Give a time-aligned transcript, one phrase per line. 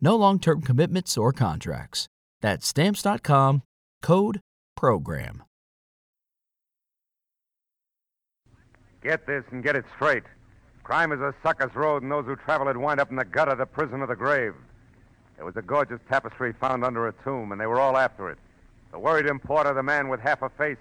[0.00, 2.06] No long term commitments or contracts.
[2.40, 3.62] That's Stamps.com
[4.02, 4.40] code
[4.76, 5.42] PROGRAM.
[9.02, 10.24] Get this and get it straight.
[10.84, 13.54] Crime is a sucker's road, and those who travel it wind up in the gutter,
[13.54, 14.54] the prison, or the grave.
[15.36, 18.38] There was a gorgeous tapestry found under a tomb, and they were all after it.
[18.90, 20.78] The worried importer, the man with half a face,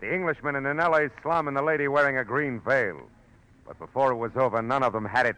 [0.00, 1.08] the Englishman in an L.A.
[1.22, 3.00] slum, and the lady wearing a green veil.
[3.66, 5.36] But before it was over, none of them had it,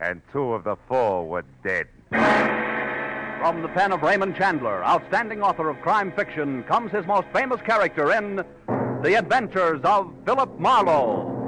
[0.00, 1.86] and two of the four were dead.
[3.40, 7.58] From the pen of Raymond Chandler, outstanding author of crime fiction, comes his most famous
[7.62, 8.44] character in
[9.02, 11.38] The Adventures of Philip Marlowe.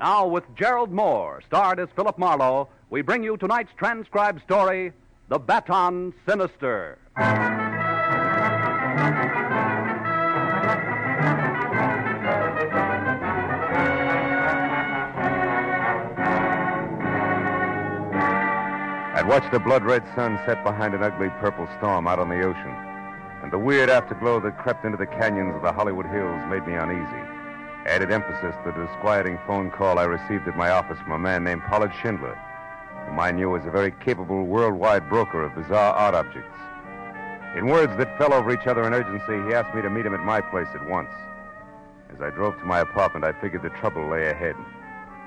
[0.00, 4.92] Now, with Gerald Mohr, starred as Philip Marlowe, we bring you tonight's transcribed story
[5.28, 6.98] The Baton Sinister.
[19.28, 22.72] Watched the blood red sun set behind an ugly purple storm out on the ocean,
[23.42, 26.72] and the weird afterglow that crept into the canyons of the Hollywood Hills made me
[26.72, 27.22] uneasy.
[27.84, 31.44] Added emphasis to the disquieting phone call I received at my office from a man
[31.44, 32.40] named Pollard Schindler,
[33.04, 36.56] whom I knew was a very capable worldwide broker of bizarre art objects.
[37.54, 40.14] In words that fell over each other in urgency, he asked me to meet him
[40.14, 41.12] at my place at once.
[42.14, 44.56] As I drove to my apartment, I figured the trouble lay ahead.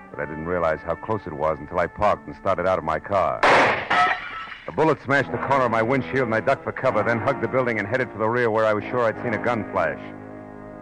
[0.10, 2.84] But I didn't realize how close it was until I parked and started out of
[2.84, 3.61] my car.
[4.72, 7.44] A bullet smashed the corner of my windshield and I ducked for cover, then hugged
[7.44, 9.70] the building and headed for the rear where I was sure I'd seen a gun
[9.74, 10.00] flash.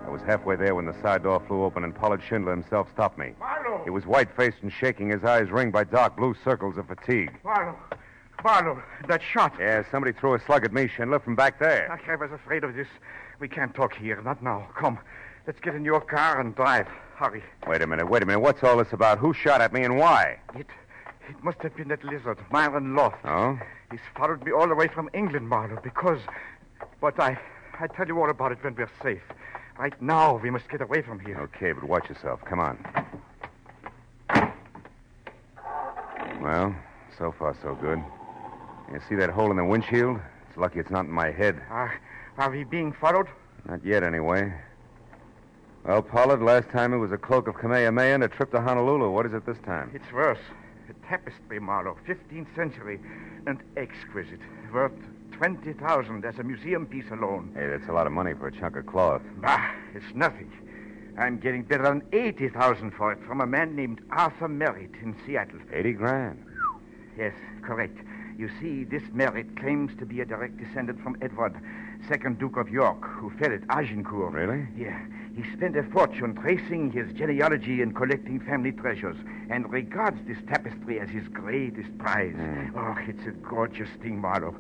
[0.06, 3.18] I was halfway there when the side door flew open and Pollard Schindler himself stopped
[3.18, 3.34] me.
[3.40, 3.82] Marlowe!
[3.84, 7.32] He was white faced and shaking, his eyes ringed by dark blue circles of fatigue.
[7.44, 7.80] Marlowe!
[8.44, 9.54] Marlowe, that shot.
[9.60, 11.92] Yeah, somebody threw a slug at me, Schindler, from back there.
[11.92, 12.88] I was afraid of this.
[13.40, 14.68] We can't talk here, not now.
[14.78, 15.00] Come,
[15.48, 16.88] let's get in your car and drive.
[17.16, 17.42] Hurry.
[17.68, 18.42] Wait a minute, wait a minute.
[18.42, 19.18] What's all this about?
[19.18, 20.38] Who shot at me and why?
[20.56, 20.68] It,
[21.30, 23.24] it must have been that lizard, Myron Loft.
[23.26, 23.58] Oh?
[23.92, 26.20] He's followed me all the way from England, Marlowe, because.
[27.02, 27.38] But I,
[27.80, 29.22] I tell you all about it when we're safe.
[29.78, 31.40] Right now, we must get away from here.
[31.40, 32.42] Okay, but watch yourself.
[32.46, 32.78] Come on.
[36.42, 36.76] Well,
[37.18, 38.02] so far so good.
[38.92, 40.20] You see that hole in the windshield?
[40.50, 41.62] It's lucky it's not in my head.
[41.70, 41.94] Are,
[42.38, 43.28] are we being followed?
[43.68, 44.54] Not yet, anyway.
[45.86, 49.12] Well, Pollard, last time it was a cloak of Kamehameha and a trip to Honolulu.
[49.12, 49.92] What is it this time?
[49.94, 50.40] It's worse.
[50.90, 53.00] A tapestry, Marlowe, 15th century,
[53.46, 54.40] and exquisite.
[54.74, 54.92] Worth
[55.32, 57.52] 20,000 as a museum piece alone.
[57.54, 59.22] Hey, that's a lot of money for a chunk of cloth.
[59.38, 60.52] Bah, it's nothing.
[61.18, 65.60] I'm getting better than 80,000 for it from a man named Arthur Merritt in Seattle.
[65.72, 66.46] 80 grand.
[67.18, 67.98] Yes, correct.
[68.38, 71.56] You see, this Merritt claims to be a direct descendant from Edward,
[72.08, 74.34] second Duke of York, who fell at Agincourt.
[74.34, 74.68] Really?
[74.78, 75.00] Yeah.
[75.36, 79.18] He spent a fortune tracing his genealogy and collecting family treasures,
[79.50, 82.36] and regards this tapestry as his greatest prize.
[82.36, 82.72] Mm.
[82.76, 84.58] Oh, it's a gorgeous thing, Marlowe.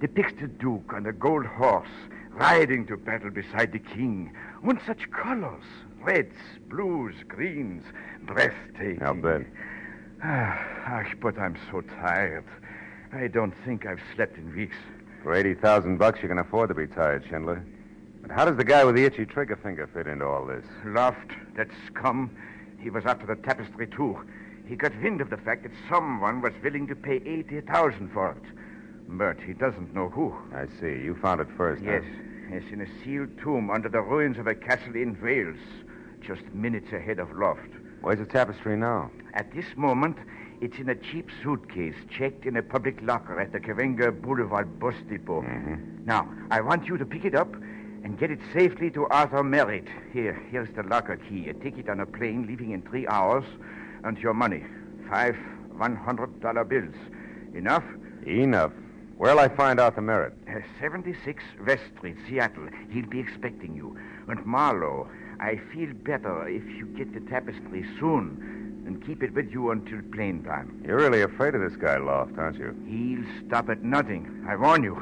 [0.00, 1.88] Depicts the Duke on a gold horse,
[2.30, 4.32] riding to battle beside the king.
[4.62, 5.64] On such colors
[6.04, 6.36] reds,
[6.68, 7.82] blues, greens,
[8.22, 9.02] breathtaking.
[9.02, 9.42] I'll bet.
[10.22, 12.44] Ah, but I'm so tired.
[13.12, 14.76] I don't think I've slept in weeks.
[15.24, 17.64] For 80,000 bucks, you can afford to be tired, Schindler.
[18.20, 20.66] But how does the guy with the itchy trigger finger fit into all this?
[20.84, 22.36] Loft, that scum,
[22.78, 24.18] he was after the tapestry, too.
[24.66, 28.52] He got wind of the fact that someone was willing to pay 80,000 for it.
[29.08, 30.34] But he doesn't know who.
[30.54, 31.02] I see.
[31.02, 31.92] You found it first, huh?
[31.92, 32.04] Yes,
[32.50, 35.56] yes, in a sealed tomb under the ruins of a castle in Wales,
[36.20, 37.70] just minutes ahead of Loft.
[38.02, 39.10] Where's the tapestry now?
[39.32, 40.18] At this moment,
[40.64, 44.94] it's in a cheap suitcase checked in a public locker at the Cahuenga Boulevard bus
[45.10, 45.42] depot.
[45.42, 46.06] Mm-hmm.
[46.06, 47.54] Now, I want you to pick it up
[48.02, 49.88] and get it safely to Arthur Merritt.
[50.10, 51.50] Here, here's the locker key.
[51.50, 53.44] A ticket on a plane leaving in three hours,
[54.04, 54.64] and your money.
[55.10, 55.36] Five
[55.76, 56.94] $100 bills.
[57.54, 57.84] Enough?
[58.26, 58.72] Enough.
[59.18, 60.32] Where'll I find Arthur Merritt?
[60.48, 62.68] Uh, 76 West Street, Seattle.
[62.88, 63.98] He'll be expecting you.
[64.28, 68.53] And Marlowe, I feel better if you get the tapestry soon
[68.86, 70.82] and keep it with you until plane time.
[70.84, 72.74] You're really afraid of this guy, Loft, aren't you?
[72.86, 74.44] He'll stop at nothing.
[74.48, 74.94] I warn you.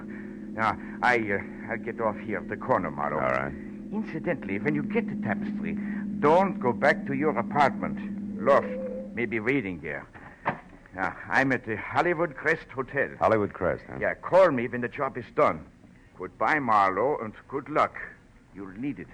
[0.54, 3.16] Now, I, uh, I'll get off here at the corner, Marlowe.
[3.16, 3.52] All right.
[3.92, 5.76] Incidentally, when you get the tapestry,
[6.20, 8.42] don't go back to your apartment.
[8.42, 8.66] Loft
[9.14, 10.06] may be waiting there.
[10.94, 13.08] Now, I'm at the Hollywood Crest Hotel.
[13.18, 13.96] Hollywood Crest, huh?
[14.00, 15.64] Yeah, call me when the job is done.
[16.18, 17.96] Goodbye, Marlowe, and good luck.
[18.54, 19.08] You'll need it.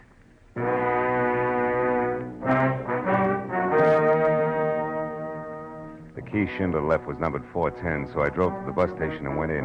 [6.19, 9.39] The key Schindler left was numbered 410, so I drove to the bus station and
[9.39, 9.65] went in.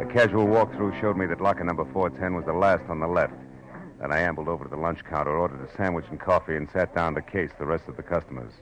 [0.00, 3.34] A casual walkthrough showed me that locker number 410 was the last on the left.
[4.00, 6.92] Then I ambled over to the lunch counter, ordered a sandwich and coffee, and sat
[6.92, 8.52] down to case the rest of the customers.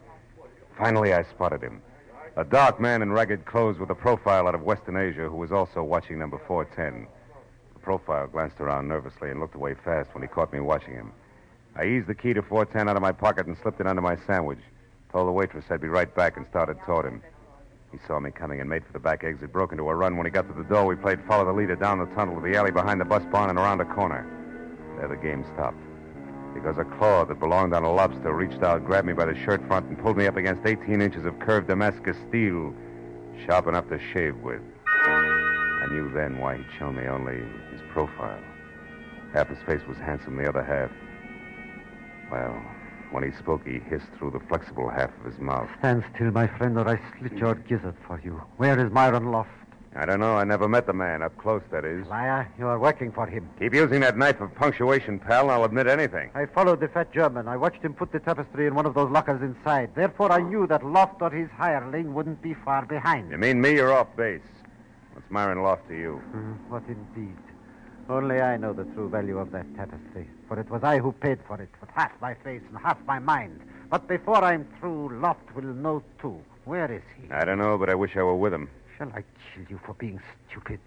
[0.76, 1.80] Finally, I spotted him.
[2.36, 5.50] A dark man in ragged clothes with a profile out of Western Asia who was
[5.50, 7.06] also watching number 410.
[7.72, 11.10] The profile glanced around nervously and looked away fast when he caught me watching him.
[11.74, 14.18] I eased the key to 410 out of my pocket and slipped it under my
[14.26, 14.60] sandwich.
[15.14, 17.22] Told the waitress I'd be right back and started toward him.
[17.92, 20.16] He saw me coming and made for the back exit, broke into a run.
[20.16, 22.40] When he got to the door, we played follow the leader down the tunnel to
[22.40, 24.26] the alley behind the bus barn and around a corner.
[24.98, 25.78] There the game stopped.
[26.52, 29.64] Because a claw that belonged on a lobster reached out, grabbed me by the shirt
[29.68, 32.74] front, and pulled me up against 18 inches of curved Damascus steel,
[33.46, 34.62] sharp enough to shave with.
[34.84, 37.36] I knew then why he'd shown me only
[37.70, 38.42] his profile.
[39.32, 40.90] Half his face was handsome, the other half.
[42.32, 42.60] Well,
[43.14, 45.68] when he spoke, he hissed through the flexible half of his mouth.
[45.78, 48.42] Stand still, my friend, or I slit your gizzard for you.
[48.56, 49.50] Where is Myron Loft?
[49.94, 50.36] I don't know.
[50.36, 51.22] I never met the man.
[51.22, 52.04] Up close, that is.
[52.08, 53.48] Liar, you are working for him.
[53.60, 56.32] Keep using that knife of punctuation, pal, and I'll admit anything.
[56.34, 57.46] I followed the fat German.
[57.46, 59.90] I watched him put the tapestry in one of those lockers inside.
[59.94, 63.30] Therefore, I knew that Loft or his hireling wouldn't be far behind.
[63.30, 63.74] You mean me?
[63.74, 64.42] You're off base.
[65.12, 66.16] What's Myron Loft to you?
[66.16, 67.36] Hmm, what indeed?
[68.08, 71.38] Only I know the true value of that tapestry, for it was I who paid
[71.46, 73.60] for it with half my face and half my mind.
[73.88, 76.38] But before I'm through, Loft will know too.
[76.66, 77.32] Where is he?
[77.32, 78.68] I don't know, but I wish I were with him.
[78.98, 79.24] Shall I
[79.54, 80.20] kill you for being
[80.50, 80.80] stupid?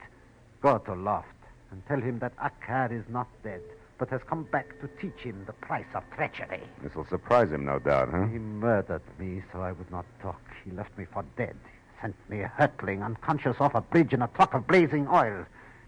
[0.61, 1.27] Go to Loft
[1.71, 3.61] and tell him that Akar is not dead,
[3.97, 6.61] but has come back to teach him the price of treachery.
[6.83, 8.27] This'll surprise him, no doubt, huh?
[8.27, 10.41] He murdered me so I would not talk.
[10.63, 11.55] He left me for dead.
[11.99, 15.45] Sent me hurtling, unconscious off a bridge in a truck of blazing oil.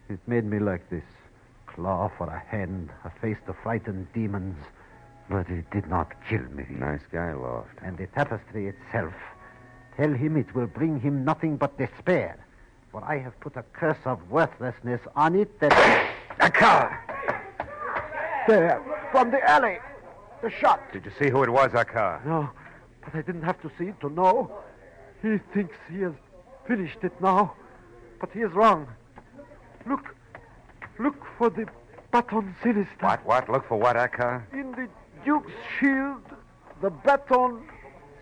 [0.09, 1.03] It made me like this.
[1.79, 4.57] Claw for a hand, a face to frighten demons.
[5.29, 6.65] But it did not kill me.
[6.69, 7.69] Nice guy, Loft.
[7.81, 9.13] And the tapestry itself.
[9.95, 12.37] Tell him it will bring him nothing but despair.
[12.91, 15.71] For I have put a curse of worthlessness on it that.
[16.41, 17.05] A car!
[18.47, 18.81] There,
[19.11, 19.77] from the alley.
[20.41, 20.81] The shot.
[20.91, 22.25] Did you see who it was, Akar?
[22.25, 22.49] No,
[23.03, 24.51] but I didn't have to see it to know.
[25.21, 26.13] He thinks he has
[26.67, 27.53] finished it now,
[28.19, 28.87] but he is wrong.
[29.85, 30.15] Look,
[30.99, 31.65] look for the
[32.11, 32.89] baton sinister.
[32.99, 33.49] What, what?
[33.49, 34.43] Look for what, Akar?
[34.53, 34.87] In the
[35.25, 36.21] Duke's shield,
[36.81, 37.63] the baton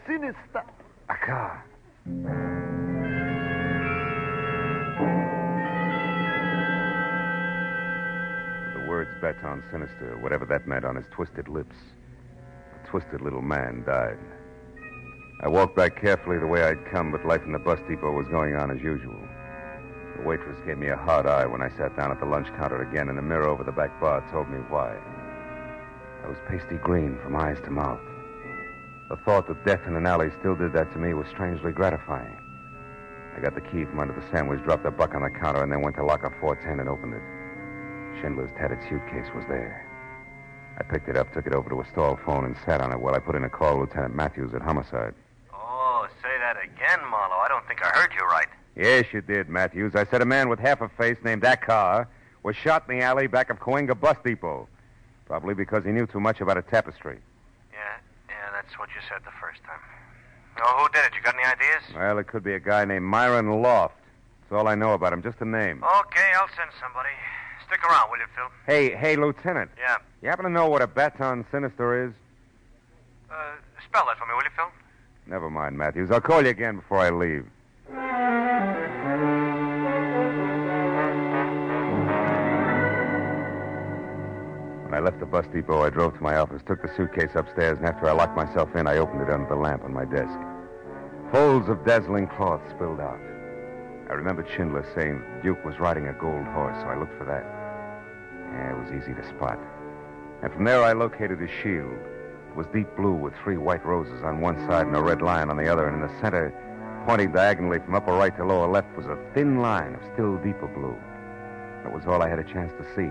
[0.06, 0.64] sinister.
[1.10, 1.62] Akar.
[8.74, 11.76] The words baton sinister, whatever that meant on his twisted lips.
[12.84, 14.20] The twisted little man died.
[15.42, 18.28] I walked back carefully the way I'd come, but life in the bus depot was
[18.28, 19.27] going on as usual.
[20.18, 22.82] The waitress gave me a hard eye when I sat down at the lunch counter
[22.82, 24.98] again, and the mirror over the back bar told me why.
[26.24, 28.02] I was pasty green from eyes to mouth.
[29.10, 32.36] The thought that death in an alley still did that to me was strangely gratifying.
[33.38, 35.72] I got the key from under the sandwich, dropped the buck on the counter, and
[35.72, 37.22] then went to locker 410 and opened it.
[38.20, 39.86] Schindler's tattered suitcase was there.
[40.80, 43.00] I picked it up, took it over to a stall phone, and sat on it
[43.00, 45.14] while I put in a call Lieutenant Matthews at Homicide.
[45.54, 47.38] Oh, say that again, Marlowe.
[47.38, 48.50] I don't think I heard you right.
[48.78, 49.96] Yes, you did, Matthews.
[49.96, 52.06] I said a man with half a face named Akar
[52.44, 54.68] was shot in the alley back of Cahuenga Bus Depot.
[55.26, 57.18] Probably because he knew too much about a tapestry.
[57.74, 57.80] Yeah,
[58.30, 59.80] yeah, that's what you said the first time.
[60.62, 61.12] Oh, who did it?
[61.18, 61.84] You got any ideas?
[61.96, 63.96] Well, it could be a guy named Myron Loft.
[64.42, 65.84] That's all I know about him, just a name.
[65.84, 67.10] Okay, I'll send somebody.
[67.66, 68.46] Stick around, will you, Phil?
[68.66, 69.72] Hey, hey, Lieutenant.
[69.78, 69.98] Yeah.
[70.22, 72.14] You happen to know what a baton sinister is?
[73.30, 74.70] Uh, spell that for me, will you, Phil?
[75.26, 76.12] Never mind, Matthews.
[76.12, 77.46] I'll call you again before I leave.
[77.90, 78.04] When
[84.94, 87.88] I left the bus depot, I drove to my office, took the suitcase upstairs, and
[87.88, 90.38] after I locked myself in, I opened it under the lamp on my desk.
[91.32, 93.22] Folds of dazzling cloth spilled out.
[94.10, 97.46] I remembered Schindler saying Duke was riding a gold horse, so I looked for that.
[98.52, 99.60] Yeah, it was easy to spot.
[100.44, 101.94] And from there, I located his shield.
[102.50, 105.50] It was deep blue with three white roses on one side and a red lion
[105.50, 106.54] on the other, and in the center,
[107.08, 110.68] pointing diagonally from upper right to lower left was a thin line of still deeper
[110.68, 110.94] blue.
[111.82, 113.08] That was all I had a chance to see.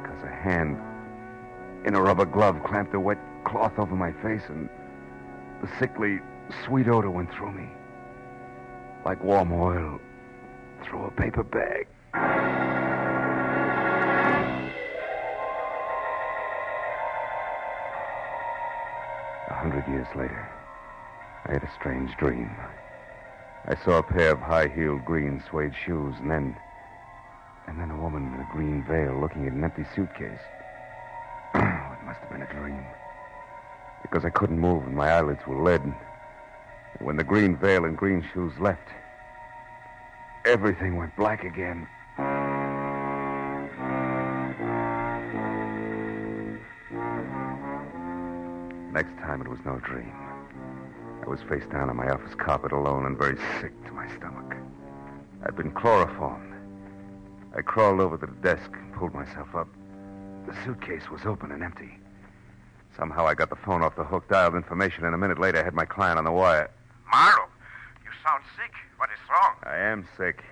[0.00, 0.78] Because a hand
[1.84, 4.68] in a rubber glove clamped a wet cloth over my face, and
[5.60, 6.20] the sickly,
[6.64, 7.68] sweet odor went through me.
[9.04, 9.98] Like warm oil
[10.84, 11.88] through a paper bag.
[19.48, 20.48] A hundred years later,
[21.46, 22.50] I had a strange dream.
[23.66, 26.56] I saw a pair of high-heeled green suede shoes, and then...
[27.66, 30.40] And then a woman in a green veil looking at an empty suitcase.
[31.54, 32.84] it must have been a dream.
[34.02, 35.82] Because I couldn't move and my eyelids were lead.
[35.82, 35.94] And
[36.98, 38.88] when the green veil and green shoes left,
[40.44, 41.86] everything went black again.
[48.92, 50.29] Next time it was no dream.
[51.22, 54.56] I was face down on my office carpet alone and very sick to my stomach.
[55.44, 56.54] I'd been chloroformed.
[57.56, 59.68] I crawled over to the desk and pulled myself up.
[60.46, 61.98] The suitcase was open and empty.
[62.96, 65.64] Somehow I got the phone off the hook, dialed information, and a minute later I
[65.64, 66.70] had my client on the wire.
[67.10, 67.48] Marlowe,
[68.04, 68.72] you sound sick.
[68.96, 69.54] What is wrong?
[69.64, 70.42] I am sick.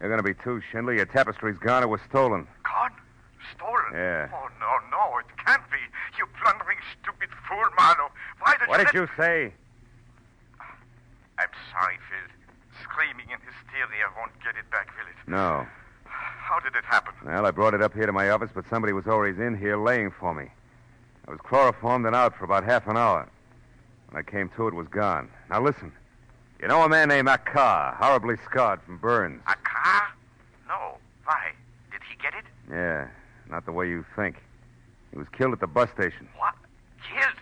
[0.00, 0.94] You're going to be too, Schindler.
[0.94, 1.82] Your tapestry's gone.
[1.82, 2.46] It was stolen.
[2.64, 2.92] Gone?
[3.56, 3.92] Stolen?
[3.92, 4.28] Yeah.
[4.32, 5.78] Oh, no, no, it can't be.
[6.18, 8.10] You blundering, stupid fool, Marlowe.
[8.40, 9.08] Why did What you did let...
[9.08, 9.52] you say?
[11.38, 12.30] I'm sorry, Phil.
[12.82, 15.16] Screaming in hysteria won't get it back, will it?
[15.28, 15.66] No.
[16.04, 17.14] How did it happen?
[17.24, 19.76] Well, I brought it up here to my office, but somebody was always in here
[19.76, 20.46] laying for me.
[21.26, 23.28] I was chloroformed and out for about half an hour.
[24.10, 25.30] When I came to, it was gone.
[25.50, 25.92] Now listen.
[26.60, 29.42] You know a man named Akar, horribly scarred from burns?
[29.46, 30.08] A car?
[30.68, 30.98] No.
[31.24, 31.52] Why?
[31.90, 32.44] Did he get it?
[32.70, 33.08] Yeah,
[33.50, 34.36] not the way you think.
[35.10, 36.28] He was killed at the bus station.
[36.36, 36.54] What?
[37.02, 37.36] Killed?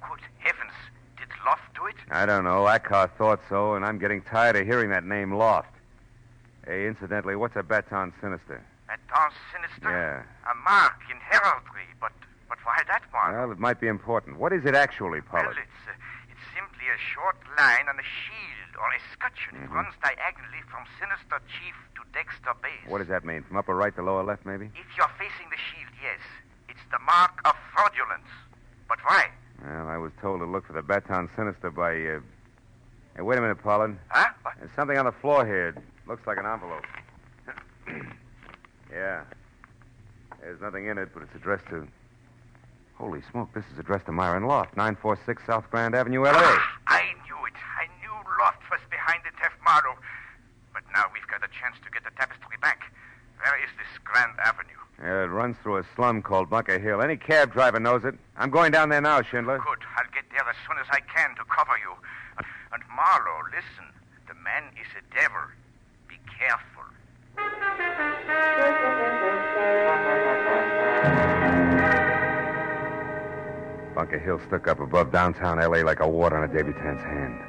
[0.00, 0.72] Good heavens.
[1.18, 1.96] Did Loft do it?
[2.10, 2.64] I don't know.
[2.64, 5.72] Akar thought so, and I'm getting tired of hearing that name Loft.
[6.66, 8.62] Hey, incidentally, what's a baton sinister?
[8.86, 9.90] Baton Sinister?
[9.90, 10.50] Yeah.
[10.50, 12.12] A mark in heraldry, but
[12.48, 13.34] but why that mark?
[13.36, 14.38] Well, it might be important.
[14.38, 15.92] What is it actually, Well, it's, uh,
[16.32, 19.64] it's simply a short line on a shield or escutcheon.
[19.64, 19.74] It Mhm.
[19.74, 22.86] runs diagonally from Sinister Chief to Dexter Base.
[22.86, 23.42] What does that mean?
[23.44, 24.70] From upper right to lower left, maybe?
[24.74, 26.20] If you're facing the shield, yes.
[26.68, 28.28] It's the mark of fraudulence.
[28.88, 29.28] But why?
[29.64, 31.92] Well, I was told to look for the baton sinister by.
[31.92, 32.20] Uh...
[33.16, 33.98] Hey, wait a minute, Pollard.
[34.08, 34.28] Huh?
[34.42, 34.54] What?
[34.58, 35.68] There's something on the floor here.
[35.68, 36.84] It looks like an envelope.
[38.92, 39.24] yeah.
[40.40, 41.86] There's nothing in it, but it's addressed to.
[42.94, 46.34] Holy smoke, this is addressed to Myron Loft, 946 South Grand Avenue, L.A.
[46.34, 47.54] Ah, I knew it.
[47.78, 48.10] I knew
[48.42, 49.94] Loft was behind the theft, Marlowe.
[50.74, 52.90] But now we've got a chance to get the tapestry back.
[53.38, 54.82] Where is this Grand Avenue?
[55.00, 57.00] Yeah, it runs through a slum called Bunker Hill.
[57.00, 58.16] Any cab driver knows it.
[58.36, 59.58] I'm going down there now, Schindler.
[59.58, 59.78] Good.
[59.96, 61.94] I'll get there as soon as I can to cover you.
[62.72, 63.92] And Marlowe, listen.
[64.26, 65.40] The man is a devil.
[66.08, 66.82] Be careful.
[73.94, 75.84] Bunker Hill stuck up above downtown L.A.
[75.84, 77.40] like a wart on a debutante's hand.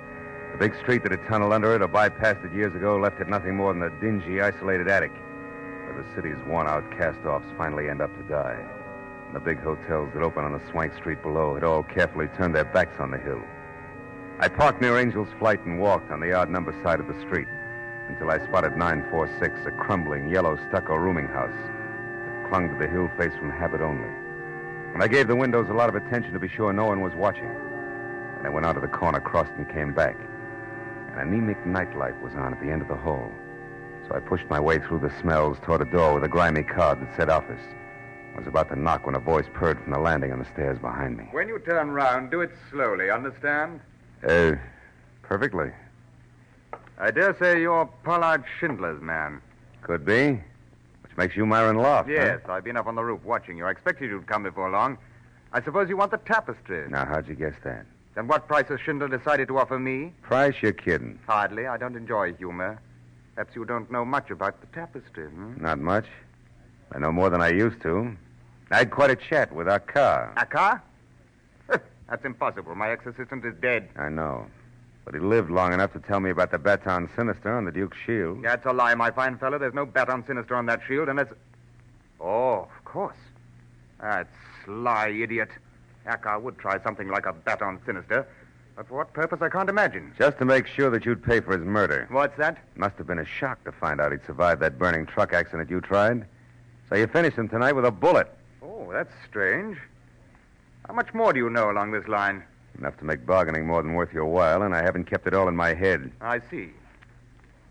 [0.51, 3.27] The big street that had tunneled under it or bypassed it years ago left it
[3.27, 5.11] nothing more than a dingy, isolated attic
[5.89, 8.57] where the city's worn-out cast-offs finally end up to die.
[9.27, 12.55] And the big hotels that open on the swank street below had all carefully turned
[12.55, 13.41] their backs on the hill.
[14.39, 17.47] I parked near Angel's Flight and walked on the odd number side of the street
[18.07, 23.09] until I spotted 946, a crumbling, yellow stucco rooming house that clung to the hill
[23.17, 24.09] face from habit only.
[24.93, 27.13] And I gave the windows a lot of attention to be sure no one was
[27.13, 27.51] watching.
[28.37, 30.17] And I went out of the corner, crossed, and came back.
[31.13, 33.31] An anemic nightlight was on at the end of the hall.
[34.09, 36.99] So I pushed my way through the smells toward a door with a grimy card
[36.99, 37.61] that said office.
[38.33, 40.79] I was about to knock when a voice purred from the landing on the stairs
[40.79, 41.25] behind me.
[41.31, 43.79] When you turn round, do it slowly, understand?
[44.27, 44.53] Uh,
[45.21, 45.71] perfectly.
[46.97, 49.41] I dare say you're Pollard Schindler's man.
[49.83, 50.41] Could be.
[51.03, 52.13] Which makes you Myron Loft, huh?
[52.15, 53.65] Yes, I've been up on the roof watching you.
[53.65, 54.97] I expected you'd come before long.
[55.53, 56.89] I suppose you want the tapestry.
[56.89, 57.85] Now, how'd you guess that?
[58.15, 60.13] Then what price has Schindler decided to offer me?
[60.23, 61.19] Price, you're kidding.
[61.27, 61.67] Hardly.
[61.67, 62.79] I don't enjoy humor.
[63.39, 65.53] Perhaps you don't know much about the tapestry, hmm?
[65.63, 66.03] Not much.
[66.91, 68.13] I know more than I used to.
[68.69, 70.33] I had quite a chat with our car.
[70.35, 70.81] Akar?
[72.09, 72.75] That's impossible.
[72.75, 73.87] My ex-assistant is dead.
[73.95, 74.45] I know.
[75.05, 77.95] But he lived long enough to tell me about the baton sinister on the Duke's
[78.05, 78.43] shield.
[78.43, 79.57] That's a lie, my fine fellow.
[79.57, 81.31] There's no baton sinister on that shield, and it's.
[82.19, 83.15] Oh, of course.
[84.01, 84.27] That
[84.65, 85.51] sly idiot.
[86.05, 88.27] Akar would try something like a baton sinister.
[88.79, 90.13] But for what purpose, I can't imagine.
[90.17, 92.07] Just to make sure that you'd pay for his murder.
[92.09, 92.59] What's that?
[92.77, 95.81] Must have been a shock to find out he'd survived that burning truck accident you
[95.81, 96.25] tried.
[96.87, 98.33] So you finished him tonight with a bullet.
[98.63, 99.77] Oh, that's strange.
[100.87, 102.41] How much more do you know along this line?
[102.77, 105.49] Enough to make bargaining more than worth your while, and I haven't kept it all
[105.49, 106.09] in my head.
[106.21, 106.69] I see.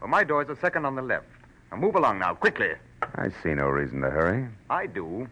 [0.03, 1.25] Well, my door's the second on the left.
[1.71, 2.73] Now move along now, quickly.
[3.15, 4.47] I see no reason to hurry.
[4.69, 5.27] I do.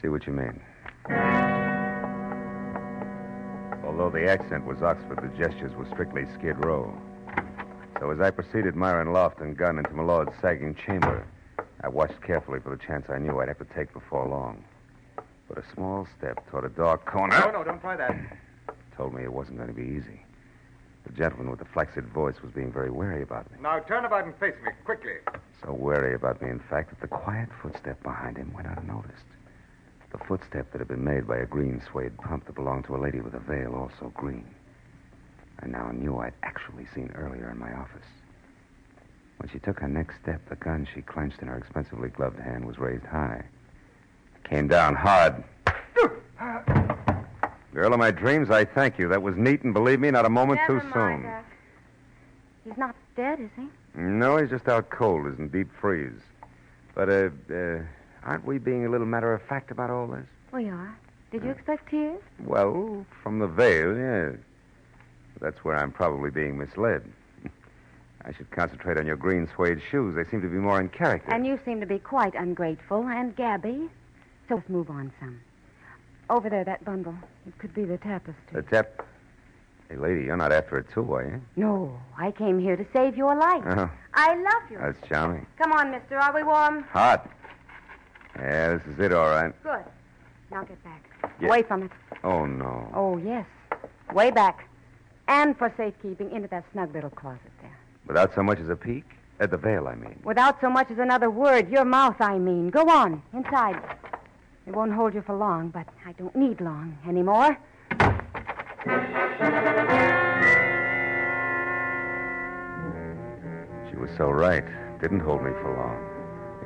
[0.00, 1.63] See what you mean.
[3.94, 6.92] Although the accent was Oxford, the gestures were strictly Skid Row.
[8.00, 11.24] So as I preceded Myron loft and gun into Milord's sagging chamber,
[11.80, 14.64] I watched carefully for the chance I knew I'd have to take before long.
[15.48, 18.16] But a small step toward a dark corner No, no, don't try that.
[18.96, 20.22] told me it wasn't going to be easy.
[21.06, 23.58] The gentleman with the flaccid voice was being very wary about me.
[23.62, 25.18] Now turn about and face me, quickly.
[25.64, 29.22] So wary about me, in fact, that the quiet footstep behind him went unnoticed.
[30.16, 32.98] The footstep that had been made by a green suede pump that belonged to a
[32.98, 34.46] lady with a veil, also green.
[35.60, 38.06] I now knew I'd actually seen earlier in my office.
[39.38, 42.64] When she took her next step, the gun she clenched in her expensively gloved hand
[42.64, 43.44] was raised high.
[44.36, 45.42] It came down hard.
[47.74, 49.08] Girl of my dreams, I thank you.
[49.08, 51.22] That was neat, and believe me, not a moment Never too soon.
[51.24, 51.44] that.
[52.62, 53.66] He's not dead, is he?
[54.00, 56.20] No, he's just out cold, is in deep freeze.
[56.94, 57.78] But, uh, uh,
[58.24, 60.26] aren't we being a little matter of fact about all this?
[60.52, 60.96] We are.
[61.30, 62.20] Did you uh, expect tears?
[62.44, 64.36] Well, from the veil, yes.
[65.40, 67.02] That's where I'm probably being misled.
[68.24, 70.14] I should concentrate on your green suede shoes.
[70.14, 71.30] They seem to be more in character.
[71.32, 73.88] And you seem to be quite ungrateful and gabby.
[74.48, 75.40] So let's move on some.
[76.30, 77.14] Over there, that bundle.
[77.46, 78.34] It could be the tapestry.
[78.52, 79.06] The tap.
[79.90, 81.30] Hey, lady, you're not after it, too, are eh?
[81.34, 81.40] you?
[81.56, 83.62] No, I came here to save your life.
[83.66, 84.78] Oh, I love you.
[84.78, 85.46] that's charming.
[85.58, 86.16] Come on, mister.
[86.18, 86.84] Are we warm?
[86.84, 87.28] Hot.
[88.38, 89.52] Yeah, this is it, all right.
[89.62, 89.84] Good.
[90.50, 91.02] Now get back.
[91.42, 91.90] Away from it.
[92.22, 92.90] Oh, no.
[92.94, 93.46] Oh, yes.
[94.12, 94.68] Way back.
[95.28, 97.76] And for safekeeping, into that snug little closet there.
[98.06, 99.04] Without so much as a peek?
[99.40, 100.20] At the veil, I mean.
[100.22, 101.70] Without so much as another word.
[101.70, 102.70] Your mouth, I mean.
[102.70, 103.22] Go on.
[103.32, 103.80] Inside.
[104.66, 107.58] It won't hold you for long, but I don't need long anymore.
[113.90, 114.64] She was so right.
[115.00, 116.13] Didn't hold me for long.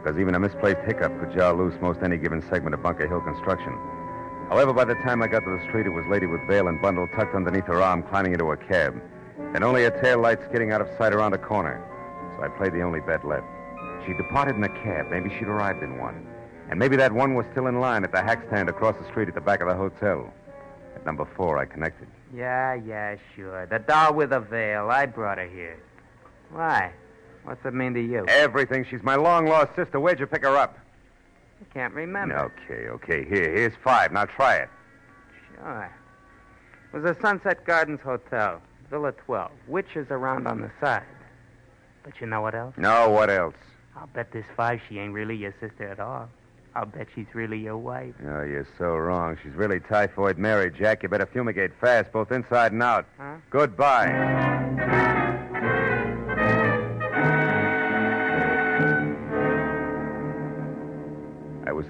[0.02, 3.20] Because even a misplaced hiccup could jar loose most any given segment of Bunker Hill
[3.20, 3.76] construction.
[4.48, 6.80] However, by the time I got to the street, it was Lady with veil and
[6.80, 9.00] bundle tucked underneath her arm, climbing into a cab.
[9.54, 11.84] And only a tail light skidding out of sight around a corner.
[12.36, 13.46] So I played the only bet left.
[14.06, 15.06] She departed in a cab.
[15.10, 16.26] Maybe she'd arrived in one.
[16.70, 19.28] And maybe that one was still in line at the hack stand across the street
[19.28, 20.32] at the back of the hotel.
[20.94, 22.08] At number four, I connected.
[22.34, 23.66] Yeah, yeah, sure.
[23.66, 24.90] The doll with the veil.
[24.90, 25.78] I brought her here.
[26.50, 26.92] Why?
[27.48, 28.26] What's it mean to you?
[28.28, 28.84] Everything.
[28.90, 29.98] She's my long lost sister.
[29.98, 30.78] Where'd you pick her up?
[31.62, 32.52] I can't remember.
[32.68, 33.24] Okay, okay.
[33.24, 34.12] Here, here's five.
[34.12, 34.68] Now try it.
[35.54, 35.90] Sure.
[36.92, 39.50] It was the Sunset Gardens Hotel, Villa 12.
[39.66, 41.06] Witches around on the side.
[42.02, 42.74] But you know what else?
[42.76, 43.54] No, what else?
[43.96, 46.28] I'll bet this five she ain't really your sister at all.
[46.74, 48.14] I'll bet she's really your wife.
[48.26, 49.38] Oh, you're so wrong.
[49.42, 51.02] She's really typhoid Mary, Jack.
[51.02, 53.06] You better fumigate fast, both inside and out.
[53.16, 53.36] Huh?
[53.48, 55.16] Goodbye.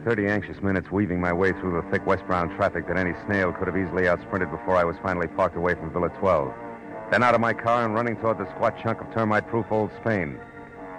[0.08, 3.66] 30 anxious minutes weaving my way through the thick westbound traffic that any snail could
[3.66, 6.50] have easily outsprinted before I was finally parked away from Villa 12.
[7.10, 10.40] Then out of my car and running toward the squat chunk of termite-proof old Spain.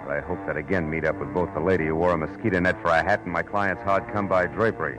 [0.06, 2.60] But I hoped that again meet up with both the lady who wore a mosquito
[2.60, 4.96] net for a hat and my client's hard come-by drapery.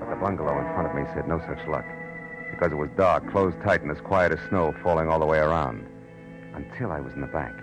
[0.00, 1.86] But the bungalow in front of me said no such luck.
[2.50, 5.38] Because it was dark, closed tight, and as quiet as snow falling all the way
[5.38, 5.86] around.
[6.54, 7.54] Until I was in the back,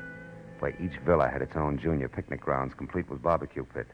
[0.59, 3.87] where each villa had its own junior picnic grounds, complete with barbecue pit.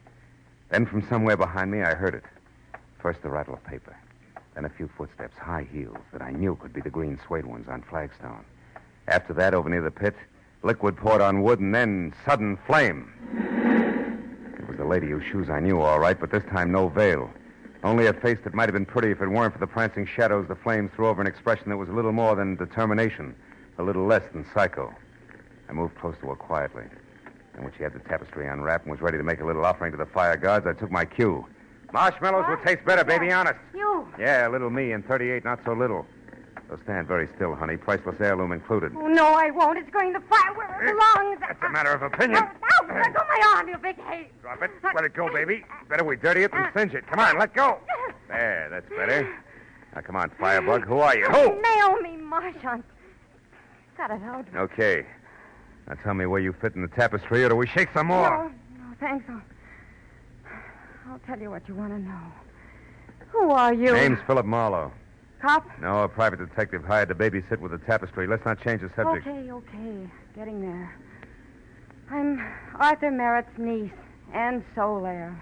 [0.73, 2.23] Then from somewhere behind me, I heard it.
[2.99, 3.95] First the rattle of paper.
[4.55, 7.67] Then a few footsteps, high heels, that I knew could be the green suede ones
[7.69, 8.43] on flagstone.
[9.07, 10.15] After that, over near the pit,
[10.63, 13.13] liquid poured on wood, and then sudden flame.
[14.57, 17.29] It was the lady whose shoes I knew all right, but this time no veil.
[17.83, 20.47] Only a face that might have been pretty if it weren't for the prancing shadows
[20.47, 23.35] the flames threw over an expression that was a little more than determination,
[23.77, 24.91] a little less than psycho.
[25.69, 26.85] I moved close to her quietly.
[27.55, 29.91] And when she had the tapestry unwrapped and was ready to make a little offering
[29.91, 31.45] to the fire gods, I took my cue.
[31.91, 33.59] Marshmallows will taste better, baby, honest.
[33.73, 34.07] You.
[34.19, 36.07] Yeah, little me and 38, not so little.
[36.69, 37.77] So stand very still, honey.
[37.77, 38.93] Priceless heirloom included.
[38.95, 39.77] Oh, no, I won't.
[39.77, 41.39] It's going to fire where it eh, belongs.
[41.39, 42.41] That's a matter of opinion.
[42.43, 44.41] Oh, let go my arm, you big hate.
[44.41, 44.71] Drop it.
[44.95, 45.63] Let it go, baby.
[45.87, 47.05] Better we dirty it than uh, singe it.
[47.05, 47.73] Come on, let go.
[47.73, 49.31] Uh, there, that's better.
[49.93, 50.85] Now, come on, Firebug.
[50.85, 51.25] Who are you?
[51.25, 51.61] Who?
[51.61, 52.83] Naomi Marchant.
[53.95, 54.47] Cut it out.
[54.55, 55.05] Okay.
[55.87, 58.29] Now tell me where you fit in the tapestry, or do we shake some more?
[58.29, 59.25] No, no, thanks.
[59.29, 59.41] I'll,
[61.11, 62.21] I'll tell you what you want to know.
[63.29, 63.93] Who are you?
[63.93, 64.91] Name's Philip Marlowe.
[65.41, 65.67] Cop?
[65.81, 68.27] No, a private detective hired to babysit with the tapestry.
[68.27, 69.27] Let's not change the subject.
[69.27, 70.09] Okay, okay.
[70.35, 70.97] Getting there.
[72.09, 72.39] I'm
[72.79, 73.91] Arthur Merritt's niece,
[74.33, 75.37] Anne Solaire.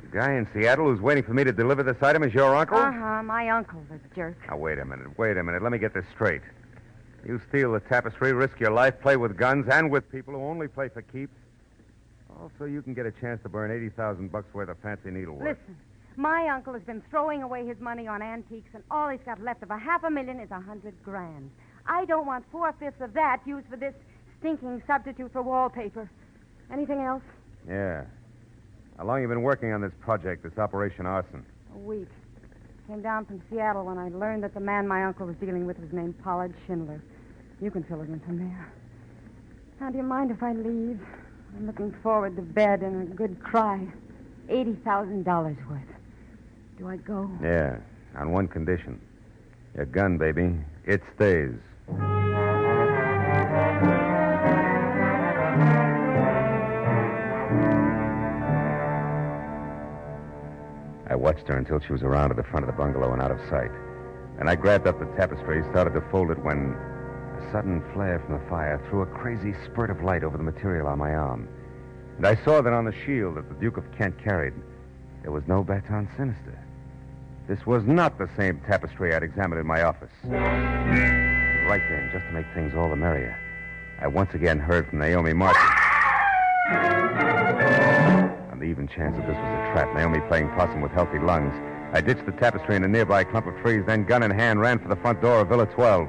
[0.00, 2.78] The guy in Seattle who's waiting for me to deliver this item is your uncle?
[2.78, 3.22] Uh huh.
[3.22, 4.36] My uncle, the jerk.
[4.48, 5.16] Now, wait a minute.
[5.18, 5.62] Wait a minute.
[5.62, 6.42] Let me get this straight.
[7.26, 10.68] You steal the tapestry, risk your life, play with guns, and with people who only
[10.68, 11.34] play for keeps.
[12.40, 15.56] Also, you can get a chance to burn 80000 bucks worth of fancy needlework.
[15.56, 15.76] Listen,
[16.16, 19.62] my uncle has been throwing away his money on antiques, and all he's got left
[19.62, 21.50] of a half a million is a hundred grand.
[21.86, 23.94] I don't want four fifths of that used for this
[24.40, 26.10] stinking substitute for wallpaper.
[26.70, 27.22] Anything else?
[27.66, 28.04] Yeah.
[28.98, 31.44] How long you been working on this project, this Operation Arson?
[31.74, 32.08] A week.
[32.86, 35.78] Came down from Seattle when I learned that the man my uncle was dealing with
[35.78, 37.02] was named Pollard Schindler.
[37.64, 38.72] You can fill it in from there.
[39.80, 41.00] Now, do you mind if I leave?
[41.56, 43.88] I'm looking forward to bed and a good cry.
[44.50, 45.24] $80,000
[45.70, 45.80] worth.
[46.76, 47.30] Do I go?
[47.42, 47.78] Yeah,
[48.16, 49.00] on one condition.
[49.74, 50.54] Your gun, baby.
[50.84, 51.54] It stays.
[61.08, 63.30] I watched her until she was around to the front of the bungalow and out
[63.30, 63.70] of sight.
[64.38, 66.76] And I grabbed up the tapestry, started to fold it when
[67.52, 70.98] sudden flare from the fire threw a crazy spurt of light over the material on
[70.98, 71.48] my arm.
[72.16, 74.54] And I saw that on the shield that the Duke of Kent carried,
[75.22, 76.58] there was no baton sinister.
[77.48, 80.12] This was not the same tapestry I'd examined in my office.
[80.24, 83.38] Right then, just to make things all the merrier,
[84.00, 85.62] I once again heard from Naomi Martin.
[88.50, 91.52] On the even chance that this was a trap, Naomi playing possum with healthy lungs,
[91.92, 94.78] I ditched the tapestry in a nearby clump of trees, then, gun in hand, ran
[94.78, 96.08] for the front door of Villa 12.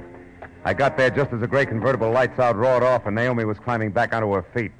[0.65, 3.59] I got there just as the gray convertible lights out roared off, and Naomi was
[3.59, 4.71] climbing back onto her feet.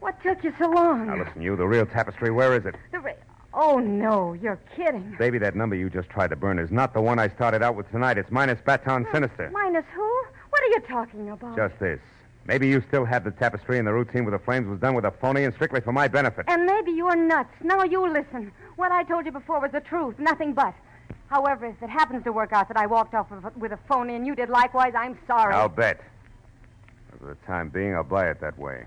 [0.00, 1.06] What took you so long?
[1.06, 2.74] Now, listen, you, the real tapestry, where is it?
[2.92, 3.12] The ra-
[3.52, 5.14] Oh, no, you're kidding.
[5.18, 7.74] Baby, that number you just tried to burn is not the one I started out
[7.74, 8.16] with tonight.
[8.18, 9.50] It's minus Baton Sinister.
[9.52, 10.02] Minus who?
[10.50, 11.56] What are you talking about?
[11.56, 12.00] Just this.
[12.46, 15.04] Maybe you still have the tapestry and the routine with the flames was done with
[15.04, 16.44] a phony and strictly for my benefit.
[16.48, 17.50] And maybe you're nuts.
[17.62, 18.52] Now you listen.
[18.76, 20.74] What I told you before was the truth, nothing but.
[21.28, 24.26] However, if it happens to work out that I walked off with- a phony and
[24.26, 25.54] you did likewise, I'm sorry.
[25.54, 26.00] I'll bet.
[27.18, 28.86] For the time being, I'll buy it that way.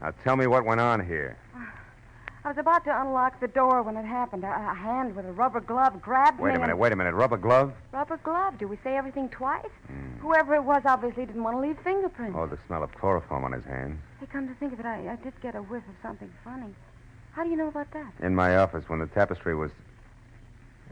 [0.00, 1.36] Now tell me what went on here.
[2.44, 4.42] I was about to unlock the door when it happened.
[4.42, 6.50] A, a hand with a rubber glove grabbed Wait me.
[6.52, 7.14] Wait a minute, and- wait a minute.
[7.14, 7.72] Rubber glove?
[7.92, 8.58] Rubber glove?
[8.58, 9.64] Do we say everything twice?
[9.86, 10.18] Hmm.
[10.20, 12.36] Whoever it was obviously didn't want to leave fingerprints.
[12.36, 14.00] Oh, the smell of chloroform on his hands.
[14.18, 16.74] Hey, come to think of it, I, I did get a whiff of something funny.
[17.32, 18.12] How do you know about that?
[18.20, 19.70] In my office when the tapestry was.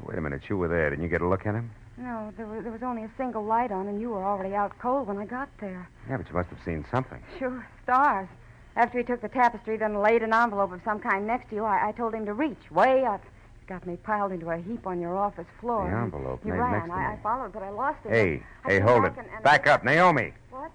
[0.06, 0.90] Wait a minute, you were there.
[0.90, 1.70] Didn't you get a look at him?
[1.96, 4.72] No, there was, there was only a single light on, and you were already out
[4.78, 5.88] cold when I got there.
[6.08, 7.22] Yeah, but you must have seen something.
[7.38, 8.28] Sure, stars.
[8.76, 11.64] After he took the tapestry, then laid an envelope of some kind next to you,
[11.64, 13.22] I, I told him to reach way up.
[13.66, 15.84] Got me piled into a heap on your office floor.
[15.84, 16.72] The He- envelope He ran.
[16.72, 17.04] next to I, me.
[17.18, 18.10] I followed, but I lost it.
[18.10, 19.18] Hey, I hey, came hold back it.
[19.20, 20.32] and- and- Back up, Naomi.
[20.50, 20.70] What?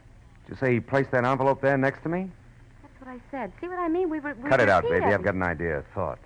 [0.45, 2.29] Did you say he placed that envelope there next to me?
[2.83, 3.51] That's what I said.
[3.59, 4.09] See what I mean?
[4.09, 4.33] We were.
[4.41, 5.05] We Cut it were out, baby.
[5.05, 6.19] I've got an idea, a thought.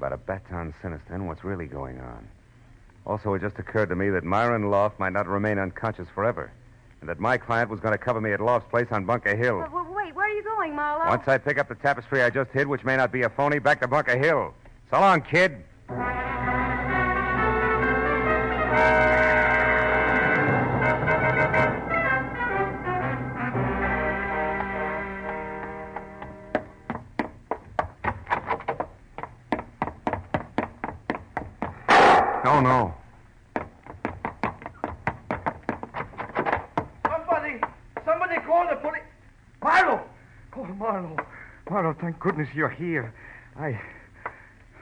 [0.00, 2.26] About a baton sinister and what's really going on.
[3.04, 6.50] Also, it just occurred to me that Myron Loft might not remain unconscious forever.
[7.02, 9.58] And that my client was going to cover me at Loft's place on Bunker Hill.
[9.58, 11.06] Wait, wait, wait, where are you going, Marlowe?
[11.06, 13.58] Once I pick up the tapestry I just hid, which may not be a phony,
[13.58, 14.54] back to Bunker Hill.
[14.90, 15.64] So long, kid.
[32.42, 32.94] Oh, no.
[37.04, 37.60] Somebody,
[38.04, 39.02] somebody call the police.
[39.62, 40.00] Marlowe!
[40.56, 41.16] Oh, Marlowe.
[41.68, 43.12] Marlowe, thank goodness you're here.
[43.58, 43.78] I,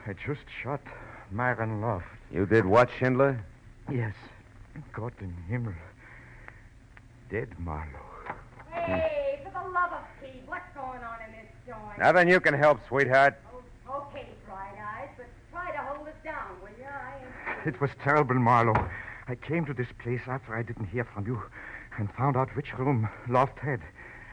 [0.07, 0.79] I just shot
[1.31, 2.05] Myron Loft.
[2.31, 3.43] You did what, Schindler?
[3.91, 4.13] Yes.
[4.93, 5.73] God in Himmel.
[7.29, 7.99] Dead Marlowe.
[8.71, 11.99] Hey, for the love of Pete, what's going on in this joint?
[11.99, 13.37] Nothing you can help, sweetheart.
[13.87, 16.85] Okay, Bright Eyes, but try to hold us down, will you?
[16.85, 17.48] I ain't...
[17.65, 18.89] It was terrible, Marlowe.
[19.27, 21.41] I came to this place after I didn't hear from you
[21.97, 23.81] and found out which room Loft had.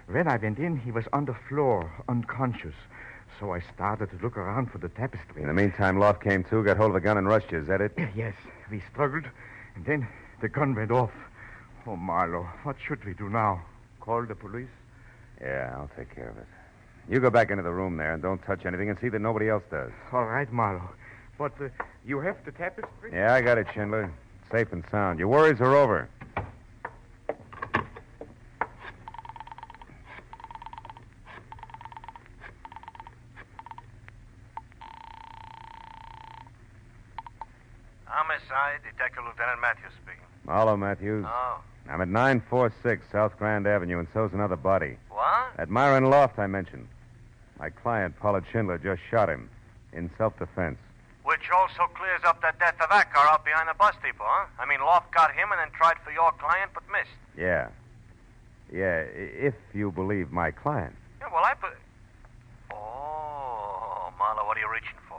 [0.06, 2.74] When I went in, he was on the floor, unconscious.
[3.40, 5.42] So I started to look around for the tapestry.
[5.42, 7.58] In the meantime, Loft came to, got hold of a gun, and rushed you.
[7.58, 7.92] Is that it?
[8.14, 8.34] Yes,
[8.70, 9.24] we struggled,
[9.74, 10.08] and then
[10.40, 11.10] the gun went off.
[11.86, 13.62] Oh, Marlowe, what should we do now?
[14.00, 14.68] Call the police?
[15.40, 16.46] Yeah, I'll take care of it.
[17.08, 19.48] You go back into the room there and don't touch anything and see that nobody
[19.48, 19.90] else does.
[20.12, 20.90] All right, Marlowe.
[21.38, 21.68] But uh,
[22.06, 23.10] you have the tapestry?
[23.12, 24.10] Yeah, I got it, Schindler.
[24.50, 25.18] Safe and sound.
[25.18, 26.08] Your worries are over.
[38.06, 40.22] Homicide, Detective Lieutenant Matthews speaking.
[40.44, 41.24] Marlowe Matthews.
[41.26, 41.60] Oh.
[41.88, 44.96] I'm at 946 South Grand Avenue, and so's another body.
[45.08, 45.52] What?
[45.58, 46.88] At Myron Loft, I mentioned.
[47.58, 49.48] My client, Pollard Schindler, just shot him.
[49.92, 50.78] in self defense.
[51.26, 54.46] Which also clears up the death of that car out behind the bus depot, huh?
[54.60, 57.10] I mean, Loft got him and then tried for your client, but missed.
[57.36, 57.68] Yeah.
[58.72, 60.94] Yeah, if you believe my client.
[61.20, 61.54] Yeah, well, I.
[61.54, 61.66] Be-
[62.72, 65.18] oh, Marlowe, what are you reaching for?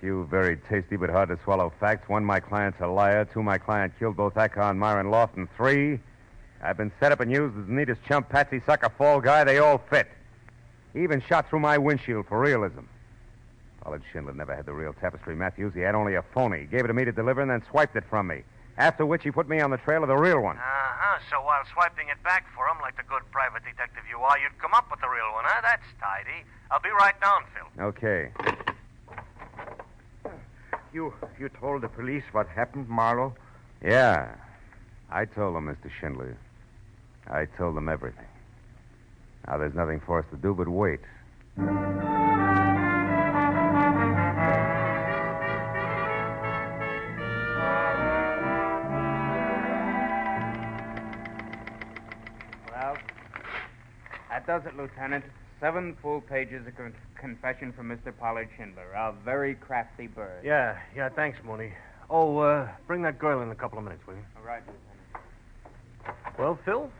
[0.00, 2.08] Few very tasty but hard to swallow facts.
[2.08, 3.24] One, my client's a liar.
[3.24, 5.36] Two, my client killed both Akar and Myron Loft.
[5.36, 5.98] And three,
[6.62, 9.42] I've been set up and used as the neatest chump, patsy, sucker, fall guy.
[9.42, 10.06] They all fit.
[10.92, 12.82] He even shot through my windshield for realism.
[13.82, 15.72] Pollard Schindler never had the real tapestry Matthews.
[15.74, 16.66] He had only a phony.
[16.70, 18.42] Gave it to me to deliver and then swiped it from me.
[18.76, 20.56] After which he put me on the trail of the real one.
[20.56, 21.18] Uh huh.
[21.30, 24.58] So while swiping it back for him, like the good private detective you are, you'd
[24.58, 25.60] come up with the real one, huh?
[25.62, 26.44] That's tidy.
[26.70, 27.84] I'll be right down, Phil.
[27.84, 28.30] Okay.
[30.92, 33.34] You you told the police what happened, Marlowe?
[33.82, 34.34] Yeah.
[35.10, 35.90] I told them, Mr.
[36.00, 36.36] Schindler.
[37.28, 38.26] I told them everything.
[39.46, 41.00] Now there's nothing for us to do but wait.
[54.50, 55.24] Does it, Lieutenant.
[55.60, 58.12] Seven full pages of con- confession from Mr.
[58.18, 60.42] Pollard Schindler, a very crafty bird.
[60.44, 61.72] Yeah, yeah, thanks, Mooney.
[62.08, 64.24] Oh, uh, bring that girl in a couple of minutes, will you?
[64.36, 66.36] All right, Lieutenant.
[66.36, 66.90] Well, Phil,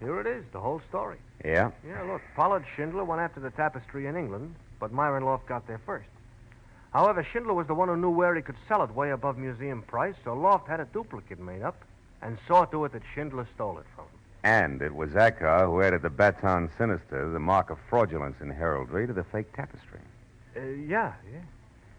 [0.00, 1.18] here it is, the whole story.
[1.44, 1.70] Yeah?
[1.86, 5.80] Yeah, look, Pollard Schindler went after the tapestry in England, but Myron Loft got there
[5.86, 6.08] first.
[6.92, 9.82] However, Schindler was the one who knew where he could sell it way above museum
[9.82, 11.80] price, so Loft had a duplicate made up
[12.22, 14.15] and saw to it that Schindler stole it from him.
[14.46, 19.04] And it was Akar who added the baton sinister, the mark of fraudulence in heraldry,
[19.08, 19.98] to the fake tapestry.
[20.56, 21.40] Uh, yeah, yeah.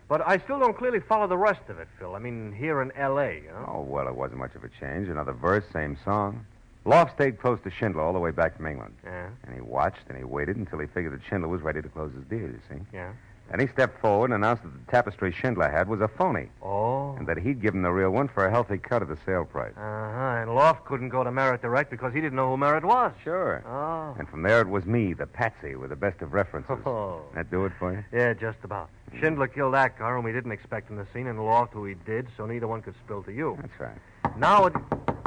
[0.07, 2.15] But I still don't clearly follow the rest of it, Phil.
[2.15, 3.65] I mean, here in L.A., you know?
[3.75, 5.09] Oh, well, it wasn't much of a change.
[5.09, 6.45] Another verse, same song.
[6.85, 8.95] Loft stayed close to Schindler all the way back from England.
[9.03, 11.89] Yeah, And he watched and he waited until he figured that Schindler was ready to
[11.89, 12.79] close his deal, you see.
[12.93, 13.11] yeah.
[13.49, 17.15] Then he stepped forward and announced that the tapestry Schindler had was a phony, Oh.
[17.17, 19.71] and that he'd given the real one for a healthy cut of the sale price.
[19.77, 20.41] Uh-huh.
[20.41, 23.13] And Loft couldn't go to Merritt direct because he didn't know who Merritt was.
[23.23, 23.63] Sure.
[23.65, 24.15] Oh.
[24.19, 26.77] And from there it was me, the patsy, with the best of references.
[26.85, 27.21] Oh.
[27.35, 28.03] That do it for you?
[28.11, 28.89] Yeah, just about.
[29.19, 31.93] Schindler killed that car, and we didn't expect him to see, and Loft who he
[32.05, 33.57] did, so neither one could spill to you.
[33.61, 34.37] That's right.
[34.37, 34.73] Now it.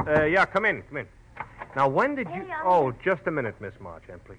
[0.07, 1.07] Uh, yeah, come in, come in.
[1.75, 2.43] Now, when did you.
[2.43, 4.37] Hey, I'm Oh, just a minute, Miss Marchand, please.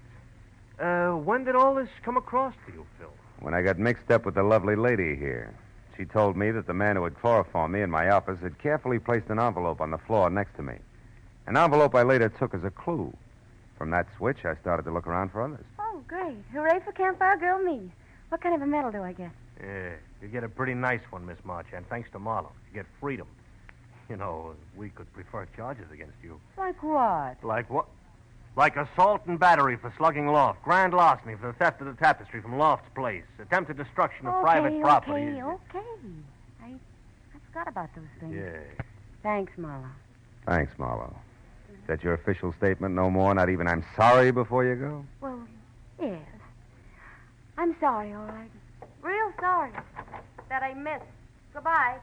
[0.79, 3.09] Uh, when did all this come across to you, Phil?
[3.43, 5.53] When I got mixed up with the lovely lady here,
[5.97, 9.01] she told me that the man who had chloroformed me in my office had carefully
[9.01, 10.75] placed an envelope on the floor next to me.
[11.49, 13.13] An envelope I later took as a clue.
[13.77, 15.65] From that switch, I started to look around for others.
[15.81, 16.37] Oh, great.
[16.53, 17.91] Hooray for Campfire Girl me.
[18.29, 19.33] What kind of a medal do I get?
[19.61, 19.91] Yeah,
[20.23, 22.53] you get a pretty nice one, Miss Marchand, thanks to Marlowe.
[22.71, 23.27] You get freedom.
[24.09, 26.41] You know, we could prefer charges against you.
[26.57, 27.43] Like what?
[27.43, 27.87] Like what?
[28.55, 32.43] Like assault and battery for slugging Loft, grand larceny for the theft of the tapestry
[32.43, 35.23] from Loft's place, attempted destruction of okay, private property.
[35.23, 35.87] Okay, okay.
[36.63, 38.35] I, I forgot about those things.
[38.35, 38.61] Yeah.
[39.23, 39.87] Thanks, Marlowe.
[40.47, 41.17] Thanks, Marlowe.
[41.71, 42.95] Is that your official statement?
[42.95, 43.35] No more?
[43.35, 45.07] Not even I'm sorry before you go?
[45.21, 45.49] Well,
[46.01, 46.21] yes.
[47.57, 48.51] I'm sorry, all right.
[49.03, 49.73] Real sorry
[50.51, 51.05] that I missed.
[51.55, 51.99] Goodbye.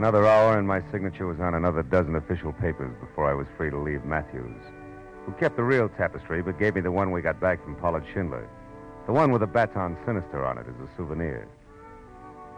[0.00, 3.68] Another hour, and my signature was on another dozen official papers before I was free
[3.68, 4.56] to leave Matthews,
[5.26, 8.06] who kept the real tapestry but gave me the one we got back from Pollard
[8.14, 8.48] Schindler,
[9.04, 11.46] the one with the baton sinister on it as a souvenir.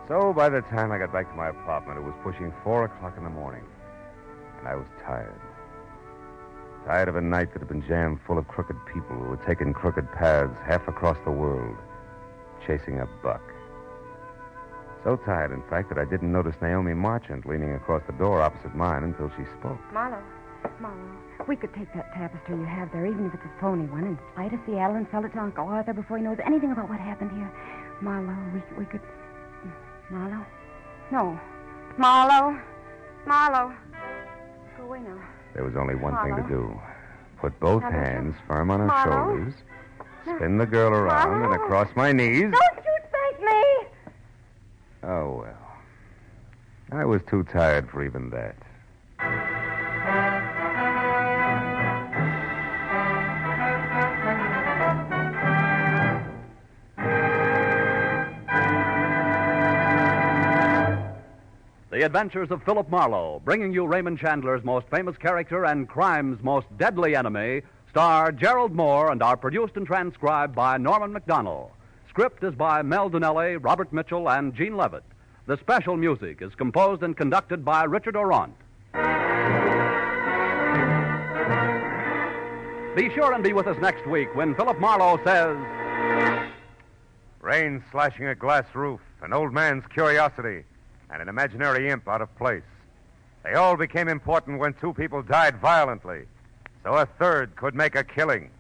[0.07, 3.15] So by the time I got back to my apartment, it was pushing four o'clock
[3.17, 3.65] in the morning,
[4.61, 5.41] and I was tired.
[6.87, 9.75] Tired of a night that had been jammed full of crooked people who had taken
[9.75, 11.77] crooked paths half across the world,
[12.65, 13.43] chasing a buck.
[15.05, 18.75] So tired, in fact, that I didn't notice Naomi Marchant leaning across the door opposite
[18.77, 19.79] mine until she spoke.
[19.93, 20.23] Marlowe.
[20.81, 21.17] Marlowe.
[21.49, 24.19] We could take that tapestry you have there, even if it's a phony one, and
[24.35, 27.01] fly to Seattle and sell it to Uncle Arthur before he knows anything about what
[27.01, 27.51] happened here.
[28.01, 29.01] Marlowe, we, we could.
[30.11, 30.47] Marlowe?
[31.11, 31.39] No.
[31.99, 32.61] Marlowe.
[33.27, 33.75] Marlowe.
[34.77, 35.19] Go away now.
[35.55, 36.81] There was only one thing to do.
[37.41, 37.99] Put both Marlowe.
[37.99, 39.35] hands firm on her Marlowe.
[39.35, 39.55] shoulders,
[40.37, 42.43] spin the girl around and across my knees.
[42.43, 42.72] Don't you thank me!
[45.15, 46.99] Oh, well.
[46.99, 48.57] I was too tired for even that.
[61.91, 66.67] The Adventures of Philip Marlowe, bringing you Raymond Chandler's most famous character and crime's most
[66.79, 71.69] deadly enemy, star Gerald Mohr and are produced and transcribed by Norman Macdonnell.
[72.13, 75.03] Script is by Mel Dinelli, Robert Mitchell, and Gene Levitt.
[75.47, 78.53] The special music is composed and conducted by Richard Aurandt.
[82.95, 85.57] Be sure and be with us next week when Philip Marlowe says.
[87.41, 90.65] Rain slashing a glass roof, an old man's curiosity,
[91.09, 92.63] and an imaginary imp out of place.
[93.43, 96.27] They all became important when two people died violently,
[96.85, 98.51] so a third could make a killing.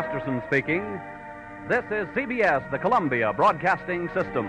[0.00, 0.98] Masterson speaking.
[1.68, 4.46] This is CBS, the Columbia Broadcasting System.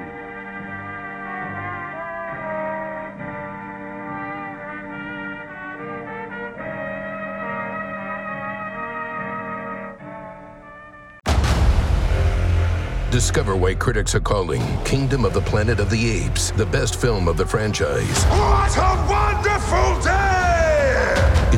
[13.11, 17.27] Discover why critics are calling Kingdom of the Planet of the Apes the best film
[17.27, 18.23] of the franchise.
[18.23, 20.30] What a wonderful day!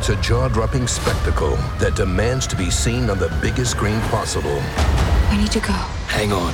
[0.04, 4.62] It's a jaw dropping spectacle that demands to be seen on the biggest screen possible.
[5.32, 5.72] We need to go.
[6.12, 6.54] Hang on.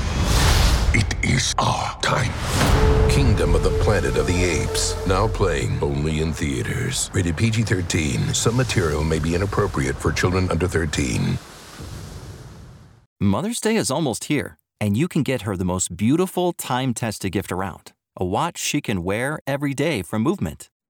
[0.94, 2.32] It is our time.
[3.10, 4.96] Kingdom of the Planet of the Apes.
[5.08, 7.10] Now playing only in theaters.
[7.12, 8.36] Rated PG 13.
[8.36, 11.40] Some material may be inappropriate for children under 13.
[13.20, 17.32] Mother's Day is almost here, and you can get her the most beautiful time tested
[17.32, 20.70] gift around a watch she can wear every day from Movement.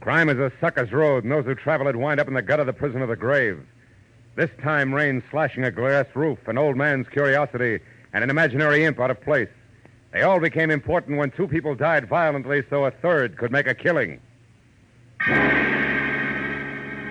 [0.00, 2.60] Crime is a sucker's road, and those who travel it wind up in the gut
[2.60, 3.60] of the prison of the grave.
[4.36, 7.80] This time, rain slashing a glass roof, an old man's curiosity,
[8.12, 9.48] and an imaginary imp out of place.
[10.12, 13.74] They all became important when two people died violently, so a third could make a
[13.74, 14.20] killing.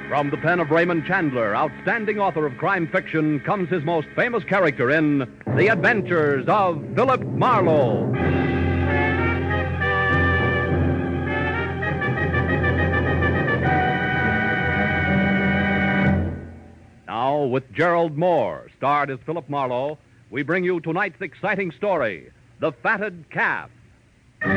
[0.07, 4.45] From the pen of Raymond Chandler, outstanding author of crime fiction, comes his most famous
[4.45, 8.56] character in The Adventures of Philip Marlowe.
[17.19, 19.97] Now, with Gerald Mohr, starred as Philip Marlowe,
[20.29, 23.71] we bring you tonight's exciting story The Fatted Calf.
[24.41, 24.49] The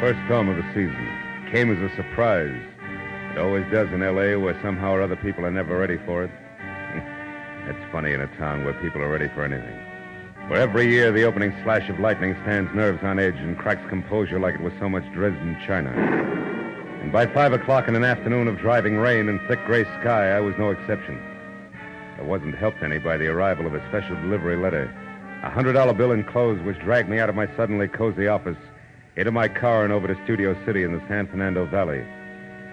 [0.00, 1.08] first film of the season
[1.52, 2.73] came as a surprise.
[3.34, 6.30] It always does in L.A., where somehow or other people are never ready for it.
[7.68, 9.76] it's funny in a town where people are ready for anything.
[10.48, 14.38] Where every year the opening slash of lightning stands nerves on edge and cracks composure
[14.38, 15.90] like it was so much Dresden China.
[17.02, 20.38] And by five o'clock in an afternoon of driving rain and thick gray sky, I
[20.38, 21.20] was no exception.
[22.16, 24.84] I wasn't helped any by the arrival of a special delivery letter.
[25.42, 28.58] A hundred dollar bill enclosed which dragged me out of my suddenly cozy office,
[29.16, 32.06] into my car and over to Studio City in the San Fernando Valley,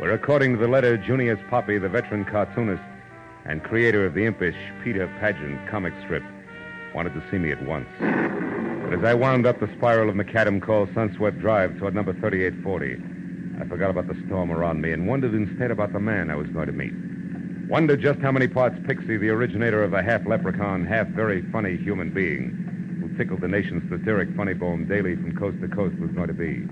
[0.01, 2.81] where, according to the letter, Junius Poppy, the veteran cartoonist
[3.45, 6.23] and creator of the impish Peter Pageant comic strip,
[6.95, 7.87] wanted to see me at once.
[7.99, 13.61] But as I wound up the spiral of macadam called Sunswept Drive toward number 3840,
[13.61, 16.47] I forgot about the storm around me and wondered instead about the man I was
[16.47, 17.69] going to meet.
[17.69, 21.77] Wondered just how many parts Pixie, the originator of a half leprechaun, half very funny
[21.77, 26.09] human being, who tickled the nation's satiric funny bone daily from coast to coast, was
[26.09, 26.65] going to be.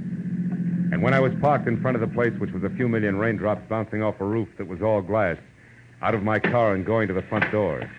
[0.91, 3.17] And when I was parked in front of the place, which was a few million
[3.17, 5.37] raindrops bouncing off a roof that was all glass,
[6.01, 7.89] out of my car and going to the front door,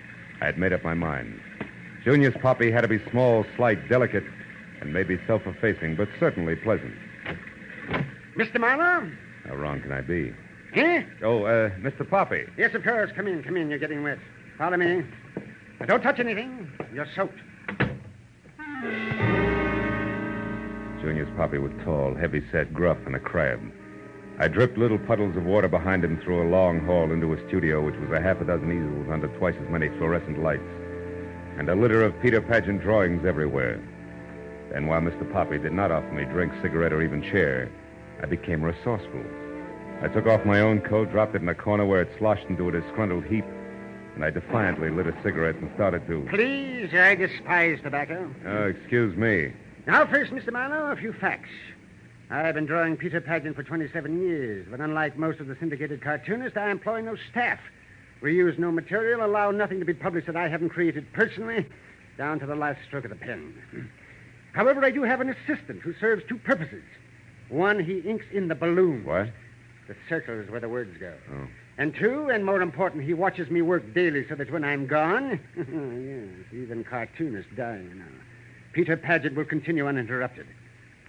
[0.41, 1.41] I had made up my mind.
[2.05, 4.25] Junius Poppy had to be small, slight, delicate,
[4.81, 6.95] and maybe self effacing, but certainly pleasant.
[8.37, 8.59] Mr.
[8.59, 9.11] Marlowe?
[9.45, 10.33] How wrong can I be?
[10.75, 11.03] Eh?
[11.23, 12.09] Oh, uh, Mr.
[12.09, 12.45] Poppy.
[12.57, 13.11] Yes, of course.
[13.15, 13.69] Come in, come in.
[13.69, 14.19] You're getting wet.
[14.57, 15.05] Follow me.
[15.81, 16.71] Now, don't touch anything.
[16.95, 17.39] You're soaked.
[21.01, 23.61] Junius Poppy was tall, heavy set, gruff, and a crab.
[24.39, 27.85] I dripped little puddles of water behind him through a long hall into a studio,
[27.85, 30.63] which was a half a dozen easels under twice as many fluorescent lights,
[31.59, 33.81] and a litter of Peter Pageant drawings everywhere.
[34.73, 35.31] Then, while Mr.
[35.33, 37.71] Poppy did not offer me drink, cigarette, or even chair,
[38.23, 39.25] I became resourceful.
[40.03, 42.69] I took off my own coat, dropped it in a corner where it sloshed into
[42.69, 43.45] a disgruntled heap,
[44.15, 46.27] and I defiantly lit a cigarette and started to.
[46.31, 48.31] Please, I despise tobacco.
[48.47, 49.53] Oh, excuse me.
[49.87, 50.53] Now, first, Mr.
[50.53, 51.49] Marlowe, a few facts.
[52.31, 56.57] I've been drawing Peter Pageant for 27 years, but unlike most of the syndicated cartoonists,
[56.57, 57.59] I employ no staff.
[58.23, 61.67] Reuse no material, allow nothing to be published that I haven't created personally,
[62.19, 63.55] down to the last stroke of the pen.
[64.53, 66.85] However, I do have an assistant who serves two purposes.
[67.49, 69.05] One, he inks in the balloon.
[69.05, 69.31] What?
[69.89, 71.15] The circle is where the words go.
[71.33, 71.47] Oh.
[71.79, 75.41] And two, and more important, he watches me work daily so that when I'm gone,
[75.57, 78.05] yes, even cartoonists die, you know.
[78.73, 80.47] Peter Pageant will continue uninterrupted.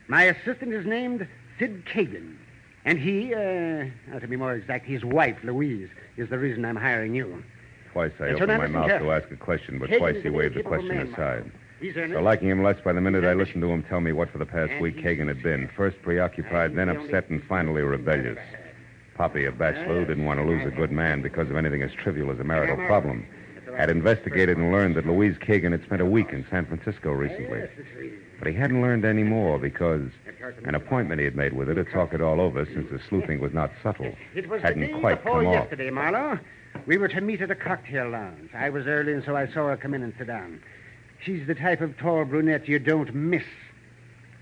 [0.08, 1.28] My assistant is named
[1.60, 2.38] Sid Kagan.
[2.84, 7.14] And he, uh, to be more exact, his wife, Louise, is the reason I'm hiring
[7.14, 7.44] you.
[7.92, 10.64] Twice I opened my mouth to ask a question, but Kagan twice he waved the
[10.64, 11.52] question man, aside.
[11.80, 12.14] He's earnest.
[12.14, 14.38] So, liking him less by the minute, I listened to him tell me what for
[14.40, 15.70] the past week Kagan had been.
[15.76, 18.40] First preoccupied, then upset, and finally rebellious.
[19.16, 21.92] Poppy, a bachelor who didn't want to lose a good man because of anything as
[21.92, 23.28] trivial as a marital problem,
[23.78, 27.68] had investigated and learned that Louise Kagan had spent a week in San Francisco recently.
[28.40, 30.02] But he hadn't learned any more because
[30.64, 33.40] an appointment he had made with her to talk it all over, since the sleuthing
[33.40, 35.54] was not subtle, It was the hadn't quite come off.
[35.54, 36.40] yesterday, Marlowe.
[36.86, 38.50] We were to meet at a cocktail lounge.
[38.56, 40.62] I was early, and so I saw her come in and sit down.
[41.24, 43.44] She's the type of tall brunette you don't miss.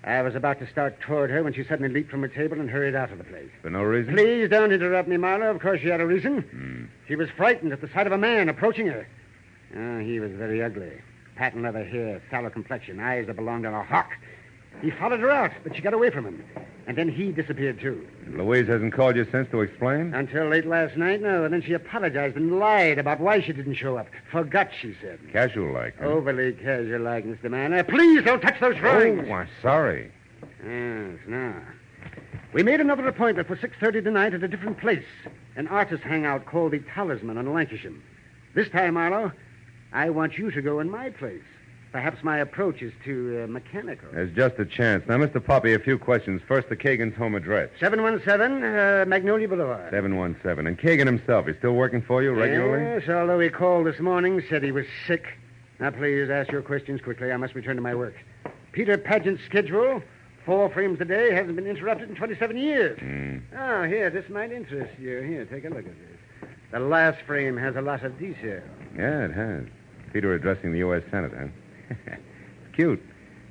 [0.06, 2.70] I was about to start toward her when she suddenly leaped from her table and
[2.70, 3.50] hurried out of the place.
[3.62, 4.14] For no reason?
[4.16, 5.52] Please don't interrupt me, Marlowe.
[5.52, 6.42] Of course, she had a reason.
[6.42, 6.86] Hmm.
[7.10, 9.06] She was frightened at the sight of a man approaching her.
[9.76, 10.92] Oh, he was very ugly.
[11.36, 14.12] Patent leather hair, sallow complexion, eyes that belonged on a hawk.
[14.82, 16.44] He followed her out, but she got away from him.
[16.88, 18.08] And then he disappeared, too.
[18.30, 20.14] Louise hasn't called you since to explain?
[20.14, 21.44] Until late last night, no.
[21.44, 24.08] And then she apologized and lied about why she didn't show up.
[24.32, 25.20] Forgot, she said.
[25.32, 25.96] Casual like.
[26.00, 26.06] huh?
[26.06, 27.50] Overly casual like, Mr.
[27.50, 27.80] Manor.
[27.80, 29.28] Uh, please don't touch those drawings.
[29.30, 30.12] Oh, I'm sorry.
[30.66, 31.62] Yes, now.
[32.54, 35.06] We made another appointment for 6.30 tonight at a different place.
[35.56, 38.00] An artist hangout called the Talisman on Lankershim.
[38.56, 39.32] This time, Marlowe,
[39.92, 41.42] I want you to go in my place.
[41.92, 44.10] Perhaps my approach is too uh, mechanical.
[44.14, 45.04] There's just a chance.
[45.08, 45.44] Now, Mr.
[45.44, 46.40] Poppy, a few questions.
[46.48, 47.72] First, the Kagan's home address.
[47.80, 49.90] 717 uh, Magnolia Boulevard.
[49.90, 50.68] 717.
[50.68, 52.84] And Kagan himself, he's still working for you regularly?
[52.84, 55.26] Yes, although he called this morning, said he was sick.
[55.80, 57.32] Now, please ask your questions quickly.
[57.32, 58.14] I must return to my work.
[58.72, 60.04] Peter Pageant's schedule,
[60.46, 63.00] four frames a day, hasn't been interrupted in 27 years.
[63.00, 63.38] Hmm.
[63.58, 65.22] Oh, here, this might interest you.
[65.22, 66.50] Here, take a look at this.
[66.72, 68.62] The last frame has a lot of detail.
[68.96, 69.66] Yeah, it has.
[70.12, 71.04] Peter addressing the U.S.
[71.12, 71.48] Senate, huh?
[72.08, 73.02] it's cute.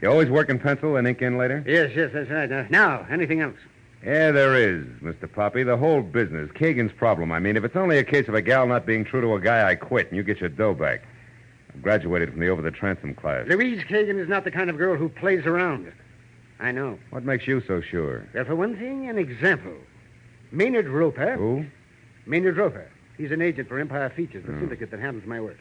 [0.01, 1.63] You always work in pencil and ink in later?
[1.67, 2.51] Yes, yes, that's right.
[2.51, 3.57] Uh, now, anything else?
[4.05, 5.31] Yeah, there is, Mr.
[5.31, 5.65] Poppy.
[5.65, 6.51] The whole business.
[6.53, 7.33] Kagan's problem.
[7.33, 9.41] I mean, if it's only a case of a gal not being true to a
[9.41, 11.03] guy, I quit and you get your dough back.
[11.75, 13.47] I graduated from the over the transom class.
[13.49, 15.93] Louise Kagan is not the kind of girl who plays around.
[16.61, 16.97] I know.
[17.11, 18.25] What makes you so sure?
[18.35, 19.75] Well, for one thing, an example.
[20.53, 21.35] Maynard Roper.
[21.37, 21.67] Who?
[22.25, 22.89] Maynard Roper.
[23.17, 24.61] He's an agent for Empire Features, the Hmm.
[24.61, 25.59] syndicate that handles my work.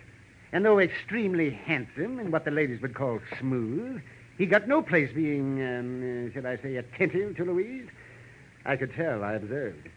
[0.52, 4.02] And though extremely handsome and what the ladies would call smooth,
[4.38, 7.88] he got no place being, um, uh, should I say, attentive to Louise.
[8.66, 9.90] I could tell, I observed.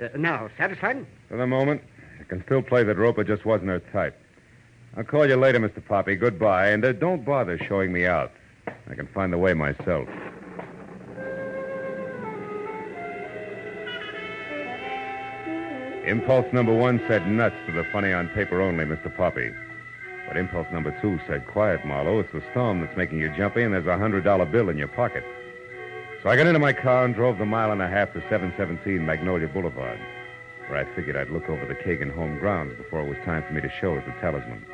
[0.00, 1.06] Uh, now, satisfied?
[1.28, 1.82] For the moment,
[2.20, 4.18] I can still play that Roper just wasn't her type.
[4.96, 5.84] I'll call you later, Mr.
[5.84, 6.16] Poppy.
[6.16, 6.68] Goodbye.
[6.68, 8.32] And uh, don't bother showing me out.
[8.88, 10.08] I can find the way myself.
[16.06, 19.14] Impulse number one said nuts to the funny on paper only, Mr.
[19.16, 19.50] Poppy.
[20.26, 22.20] But impulse number two said, quiet, Marlowe.
[22.20, 25.24] It's the storm that's making you jumpy, and there's a $100 bill in your pocket.
[26.22, 29.04] So I got into my car and drove the mile and a half to 717
[29.04, 30.00] Magnolia Boulevard,
[30.68, 33.52] where I figured I'd look over the Kagan home grounds before it was time for
[33.52, 34.64] me to show it the talisman.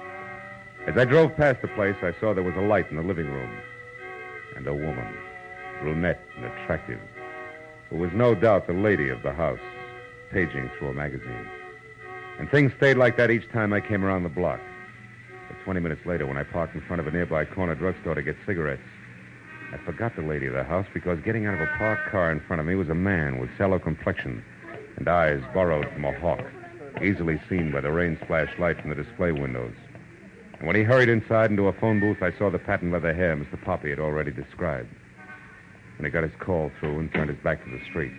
[0.87, 3.27] As I drove past the place, I saw there was a light in the living
[3.27, 3.51] room.
[4.57, 5.13] And a woman,
[5.83, 7.01] brunette and attractive,
[7.89, 9.59] who was no doubt the lady of the house,
[10.31, 11.47] paging through a magazine.
[12.39, 14.61] And things stayed like that each time I came around the block.
[15.71, 18.23] But 20 minutes later, when I parked in front of a nearby corner drugstore to
[18.23, 18.83] get cigarettes,
[19.73, 22.41] I forgot the lady of the house because getting out of a parked car in
[22.41, 24.43] front of me was a man with sallow complexion
[24.97, 26.45] and eyes borrowed from a hawk,
[27.01, 29.73] easily seen by the rain splashed light from the display windows.
[30.59, 33.37] And when he hurried inside into a phone booth, I saw the patent leather hair
[33.37, 33.63] Mr.
[33.63, 34.89] Poppy had already described.
[35.99, 38.13] When he got his call through and turned his back to the street.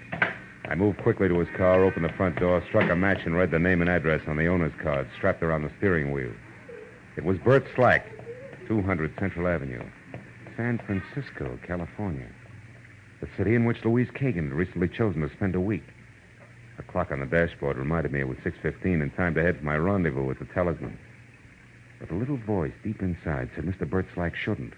[0.69, 3.51] I moved quickly to his car, opened the front door, struck a match, and read
[3.51, 6.31] the name and address on the owner's card strapped around the steering wheel.
[7.17, 8.05] It was Bert Slack,
[8.67, 9.83] 200 Central Avenue,
[10.55, 12.27] San Francisco, California.
[13.19, 15.83] The city in which Louise Kagan had recently chosen to spend a week.
[16.77, 19.65] The clock on the dashboard reminded me it was 6.15 and time to head for
[19.65, 20.97] my rendezvous with the talisman.
[21.99, 23.87] But a little voice deep inside said Mr.
[23.87, 24.73] Bert Slack shouldn't.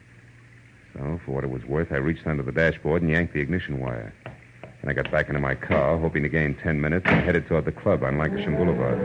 [0.94, 3.80] So, for what it was worth, I reached under the dashboard and yanked the ignition
[3.80, 4.12] wire.
[4.24, 7.66] Then I got back into my car, hoping to gain 10 minutes, and headed toward
[7.66, 9.00] the club on Lankershim Boulevard.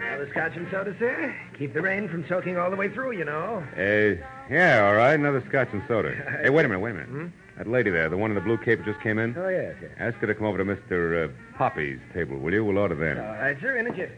[0.00, 1.34] Another scotch and soda, sir?
[1.58, 3.62] Keep the rain from soaking all the way through, you know.
[3.76, 4.16] Uh,
[4.52, 5.14] yeah, all right.
[5.14, 6.14] Another scotch and soda.
[6.42, 7.08] hey, wait a minute, wait a minute.
[7.08, 7.26] Hmm?
[7.58, 9.90] That lady there, the one in the blue cape just came in, Oh, yes, yes.
[9.98, 11.28] ask her to come over to Mr.
[11.28, 12.64] Uh, Poppy's table, will you?
[12.64, 13.18] We'll order then.
[13.18, 14.14] All right, sir, in a jiffy.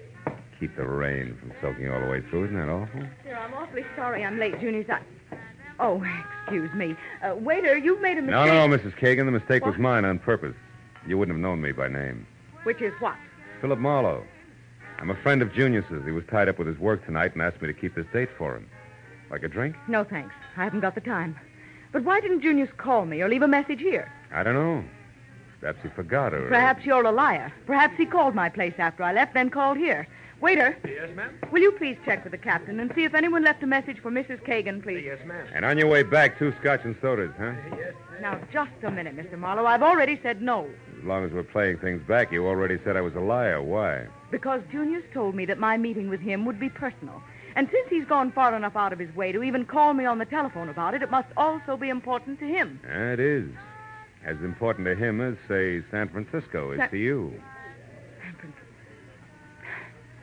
[0.58, 2.44] Keep the rain from soaking all the way through.
[2.44, 3.00] Isn't that awful?
[3.24, 4.86] Sir, I'm awfully sorry I'm late, Junius.
[4.90, 5.00] I...
[5.80, 6.04] Oh,
[6.42, 6.94] excuse me.
[7.22, 8.46] Uh, waiter, you've made a mistake.
[8.46, 8.94] No, no, Mrs.
[8.98, 9.24] Kagan.
[9.24, 10.54] The mistake was mine on purpose.
[11.06, 12.26] You wouldn't have known me by name.
[12.64, 13.16] Which is what?
[13.60, 14.22] Philip Marlowe.
[14.98, 16.04] I'm a friend of Junius's.
[16.04, 18.28] He was tied up with his work tonight and asked me to keep this date
[18.36, 18.68] for him.
[19.30, 19.76] Like a drink?
[19.88, 20.34] No, thanks.
[20.58, 21.38] I haven't got the time.
[21.92, 24.12] But why didn't Junius call me or leave a message here?
[24.32, 24.84] I don't know.
[25.60, 26.48] Perhaps he forgot or.
[26.48, 27.52] Perhaps you're a liar.
[27.66, 30.06] Perhaps he called my place after I left, then called here.
[30.40, 31.38] Waiter, Yes, ma'am?
[31.52, 34.10] will you please check with the captain and see if anyone left a message for
[34.10, 34.40] Mrs.
[34.42, 35.02] Kagan, please?
[35.04, 35.46] Yes, ma'am.
[35.54, 37.52] And on your way back, two scotch and sodas, huh?
[37.76, 37.92] Yes.
[38.22, 39.38] Now, just a minute, Mr.
[39.38, 39.66] Marlowe.
[39.66, 40.66] I've already said no.
[40.98, 43.62] As long as we're playing things back, you already said I was a liar.
[43.62, 44.06] Why?
[44.30, 47.22] Because Junius told me that my meeting with him would be personal.
[47.56, 50.18] And since he's gone far enough out of his way to even call me on
[50.18, 52.80] the telephone about it, it must also be important to him.
[52.88, 53.48] It is.
[54.24, 57.34] As important to him as, say, San Francisco is Sa- to you.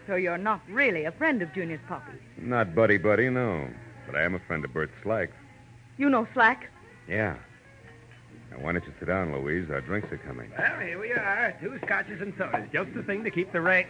[0.07, 2.13] So you're not really a friend of Junius Poppy.
[2.37, 3.67] Not buddy buddy, no.
[4.05, 5.29] But I am a friend of Bert Slack.
[5.97, 6.69] You know Slack?
[7.09, 7.35] Yeah.
[8.49, 9.69] Now, why don't you sit down, Louise?
[9.69, 10.49] Our drinks are coming.
[10.57, 11.53] Well, here we are.
[11.61, 12.69] Two scotches and sodas.
[12.71, 13.87] Just the thing to keep the rain.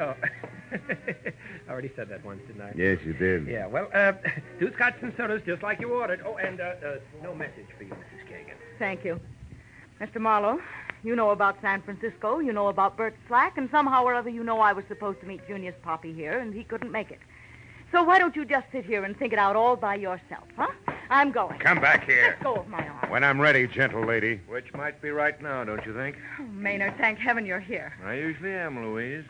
[0.00, 0.14] Oh.
[0.72, 2.72] I already said that once, didn't I?
[2.76, 3.46] Yes, you did.
[3.46, 4.12] Yeah, well, uh,
[4.58, 6.22] two scotches and sodas just like you ordered.
[6.26, 8.26] Oh, and uh, uh, no message for you, Mrs.
[8.28, 8.54] Kagan.
[8.78, 9.20] Thank you.
[10.00, 10.20] Mr.
[10.20, 10.60] Marlowe,
[11.02, 14.44] you know about San Francisco, you know about Bert Slack, and somehow or other you
[14.44, 17.18] know I was supposed to meet Junius Poppy here, and he couldn't make it.
[17.92, 20.68] So why don't you just sit here and think it out all by yourself, huh?
[21.08, 21.58] I'm going.
[21.58, 22.36] Come back here.
[22.38, 23.10] Let go of my arm.
[23.10, 24.40] When I'm ready, gentle lady.
[24.46, 26.16] Which might be right now, don't you think?
[26.38, 27.92] Oh, Maynard, thank heaven you're here.
[28.04, 29.24] I usually am, Louise.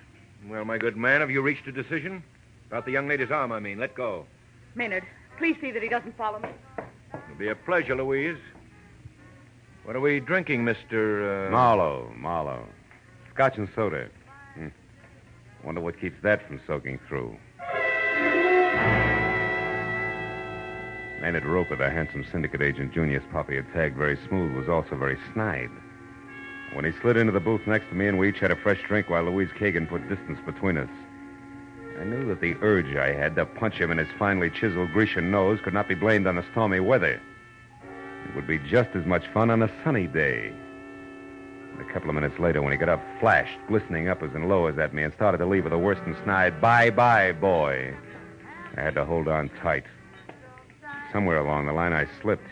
[0.47, 2.23] Well, my good man, have you reached a decision?
[2.66, 3.79] About the young lady's arm, I mean.
[3.79, 4.27] Let go.
[4.75, 5.05] Maynard,
[5.39, 6.51] please see that he doesn't follow me.
[7.14, 8.39] It'll be a pleasure, Louise.
[9.91, 11.49] What are we drinking, Mr.
[11.49, 11.51] Uh...
[11.51, 12.64] Marlowe, Marlowe.
[13.34, 14.09] Scotch and soda.
[14.55, 14.68] Hmm.
[15.64, 17.36] Wonder what keeps that from soaking through.
[21.20, 25.18] Maynard Roper, the handsome syndicate agent Junius Poppy had tagged very smooth, was also very
[25.34, 25.70] snide.
[26.72, 28.80] When he slid into the booth next to me and we each had a fresh
[28.86, 30.91] drink while Louise Kagan put distance between us,
[32.01, 35.32] I knew that the urge I had to punch him in his finely chiseled Grecian
[35.32, 37.20] nose could not be blamed on the stormy weather.
[38.29, 40.53] It would be just as much fun on a sunny day.
[41.73, 44.79] And a couple of minutes later, when he got up, flashed, glistening uppers and lowers
[44.79, 47.95] at me, and started to leave with a worse than snide, bye bye, boy.
[48.77, 49.85] I had to hold on tight.
[51.12, 52.47] Somewhere along the line, I slipped.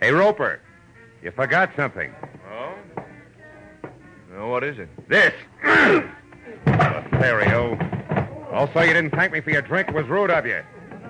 [0.00, 0.60] Hey, Roper,
[1.22, 2.14] you forgot something.
[2.52, 2.74] Oh?
[4.32, 4.88] Well, what is it?
[5.08, 5.34] This.
[6.66, 7.76] Lothario.
[8.52, 9.88] Also, you didn't thank me for your drink.
[9.88, 10.62] It was rude of you.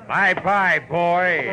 [0.09, 1.47] Bye bye, boy.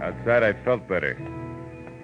[0.00, 1.16] Outside, I felt better.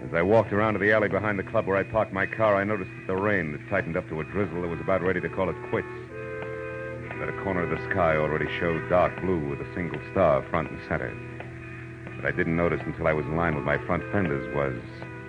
[0.06, 2.54] As I walked around to the alley behind the club where I parked my car,
[2.54, 5.20] I noticed that the rain had tightened up to a drizzle that was about ready
[5.20, 5.88] to call it quits.
[7.18, 10.70] That a corner of the sky already showed dark blue with a single star front
[10.70, 11.10] and center.
[12.16, 14.76] What I didn't notice until I was in line with my front fenders was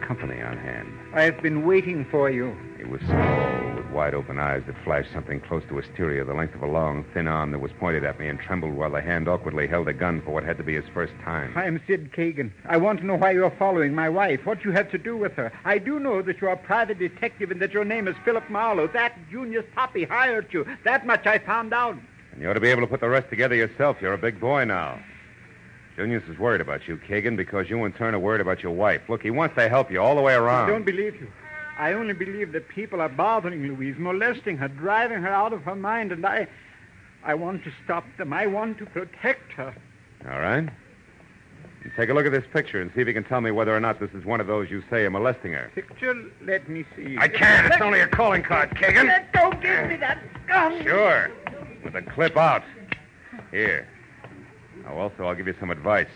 [0.01, 0.88] company on hand.
[1.13, 2.55] I've been waiting for you.
[2.80, 6.61] It was small, wide open eyes that flashed something close to hysteria, the length of
[6.61, 9.65] a long, thin arm that was pointed at me and trembled while the hand awkwardly
[9.65, 11.51] held a gun for what had to be his first time.
[11.57, 12.51] I'm Sid Kagan.
[12.65, 15.33] I want to know why you're following my wife, what you have to do with
[15.33, 15.51] her.
[15.65, 18.85] I do know that you're a private detective and that your name is Philip Marlowe.
[18.85, 20.63] That Junius Poppy hired you.
[20.83, 21.97] That much I found out.
[22.33, 23.97] And you ought to be able to put the rest together yourself.
[23.99, 25.01] You're a big boy now.
[25.95, 29.01] Junius is worried about you, Kagan, because you in turn are worried about your wife.
[29.09, 30.69] Look, he wants to help you all the way around.
[30.69, 31.27] I don't believe you.
[31.78, 35.75] I only believe that people are bothering Louise, molesting her, driving her out of her
[35.75, 36.47] mind, and I.
[37.23, 38.32] I want to stop them.
[38.32, 39.75] I want to protect her.
[40.30, 40.69] All right.
[41.95, 43.80] Take a look at this picture and see if you can tell me whether or
[43.80, 45.71] not this is one of those you say are molesting her.
[45.73, 47.17] Picture, let me see.
[47.17, 47.71] I can't.
[47.71, 49.07] It's only a calling card, Kagan.
[49.07, 49.51] Let go.
[49.61, 50.84] Give me that gun.
[50.84, 51.32] Sure.
[51.84, 52.63] With the clip out.
[53.51, 53.88] Here.
[54.84, 56.09] Now, also, I'll give you some advice.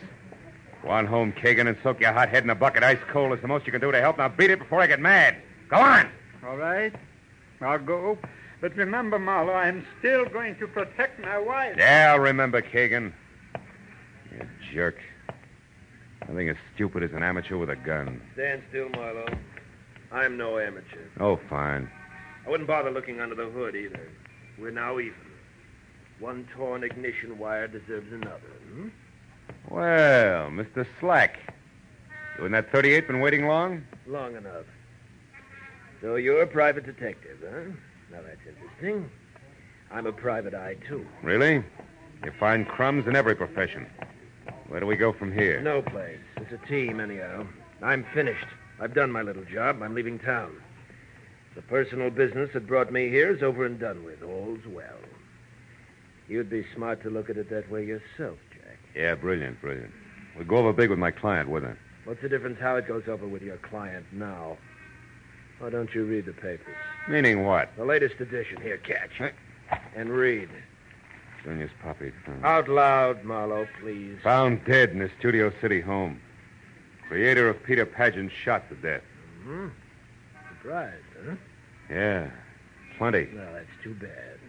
[0.84, 3.34] Go on home, Kagan, and soak your hot head in a bucket ice cold.
[3.34, 4.18] It's the most you can do to help.
[4.18, 5.36] Now, beat it before I get mad.
[5.72, 6.11] Go on.
[6.45, 6.93] All right.
[7.61, 8.17] I'll go.
[8.59, 11.76] But remember, Marlowe, I'm still going to protect my wife.
[11.78, 13.13] Yeah, I'll remember, Kagan.
[14.32, 14.97] You jerk.
[16.28, 18.22] Nothing as stupid as an amateur with a gun.
[18.34, 19.34] Stand still, Marlowe.
[20.11, 21.07] I'm no amateur.
[21.22, 21.89] Oh, fine.
[22.45, 24.09] I wouldn't bother looking under the hood either.
[24.59, 25.15] We're now even.
[26.19, 28.51] One torn ignition wire deserves another.
[28.74, 28.89] Hmm?
[29.69, 30.86] Well, Mr.
[30.99, 31.39] Slack.
[32.38, 33.84] You in that 38 been waiting long?
[34.05, 34.65] Long enough.
[36.02, 37.72] So you're a private detective, huh?
[38.12, 39.10] Now that's interesting.
[39.91, 41.06] I'm a private eye, too.
[41.22, 41.64] Really?
[42.24, 43.88] You find crumbs in every profession.
[44.68, 45.62] Where do we go from here?
[45.62, 46.20] No place.
[46.38, 47.45] It's a team, anyhow.
[47.82, 48.45] I'm finished.
[48.80, 49.82] I've done my little job.
[49.84, 50.56] I'm leaving town.
[51.56, 54.24] The personal business that brought me here is over and done with.
[54.24, 54.97] All's well.
[56.28, 58.80] You'd be smart to look at it that way yourself, Jack.
[58.95, 59.91] Yeah, brilliant, brilliant.
[60.38, 61.78] We'll go over big with my client, wouldn't it?
[62.06, 64.58] What's the difference how it goes over with your client now?
[65.62, 66.76] Why don't you read the papers?
[67.07, 67.70] Meaning what?
[67.78, 68.59] The latest edition.
[68.62, 69.32] Here, catch.
[69.95, 70.49] And read.
[71.43, 72.12] Junius Poppy.
[72.26, 74.18] found- Out loud, Marlowe, please.
[74.24, 76.20] Found dead in his Studio City home.
[77.07, 79.03] Creator of Peter Pageant shot to death.
[79.41, 79.68] Mm-hmm.
[80.57, 81.36] Surprised, huh?
[81.89, 82.30] Yeah,
[82.97, 83.28] plenty.
[83.36, 84.39] Well, that's too bad.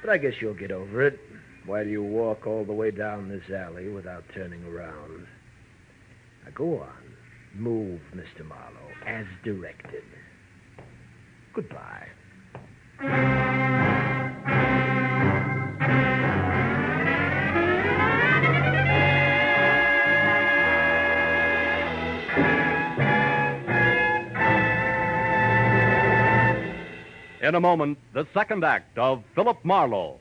[0.00, 1.18] But I guess you'll get over it
[1.66, 5.26] while you walk all the way down this alley without turning around.
[6.44, 7.14] Now go on.
[7.54, 8.44] Move, Mr.
[8.46, 10.02] Marlowe, as directed.
[11.54, 12.08] Goodbye.
[27.42, 30.18] In a moment, the second act of Philip Marlowe.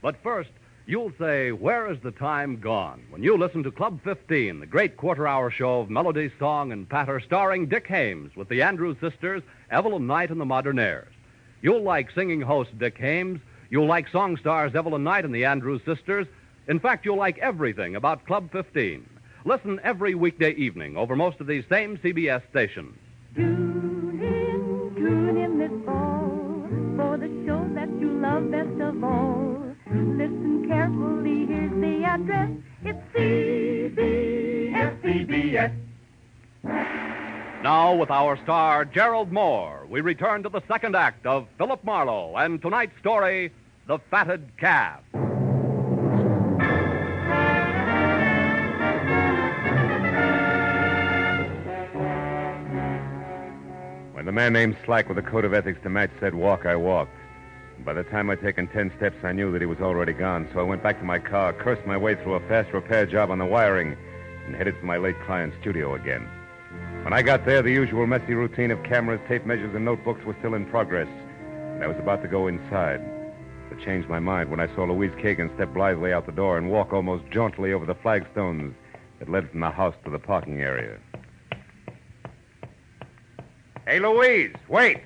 [0.00, 0.50] But first,
[0.86, 3.02] you'll say, Where is the time gone?
[3.10, 6.88] When you listen to Club 15, the great quarter hour show of melody, song, and
[6.88, 11.12] patter starring Dick Haymes with the Andrews sisters, Evelyn Knight, and the Modernaires.
[11.60, 13.40] You'll like singing host Dick Haymes.
[13.70, 16.26] You'll like song stars Evelyn Knight and the Andrews sisters.
[16.68, 19.08] In fact, you'll like everything about Club 15.
[19.44, 22.96] Listen every weekday evening over most of these same CBS stations.
[23.34, 24.20] Tune
[25.36, 29.51] in this fall for the show that you love best of all.
[29.92, 32.50] Listen carefully, here's the address.
[32.82, 35.02] It's CBS.
[35.02, 35.72] CBS.
[37.62, 42.36] Now, with our star Gerald Mohr, we return to the second act of Philip Marlowe
[42.36, 43.52] and tonight's story,
[43.86, 45.00] The Fatted Calf.
[54.14, 56.76] When the man named Slack with a code of ethics to match said walk, I
[56.76, 57.14] walked.
[57.84, 60.60] By the time I'd taken ten steps, I knew that he was already gone, so
[60.60, 63.38] I went back to my car, cursed my way through a fast repair job on
[63.38, 63.96] the wiring,
[64.46, 66.28] and headed for my late client's studio again.
[67.02, 70.36] When I got there, the usual messy routine of cameras, tape measures, and notebooks was
[70.38, 71.08] still in progress,
[71.74, 73.00] and I was about to go inside.
[73.68, 76.70] But changed my mind when I saw Louise Kagan step blithely out the door and
[76.70, 78.74] walk almost jauntily over the flagstones
[79.18, 80.98] that led from the house to the parking area.
[83.86, 85.00] Hey, Louise, wait!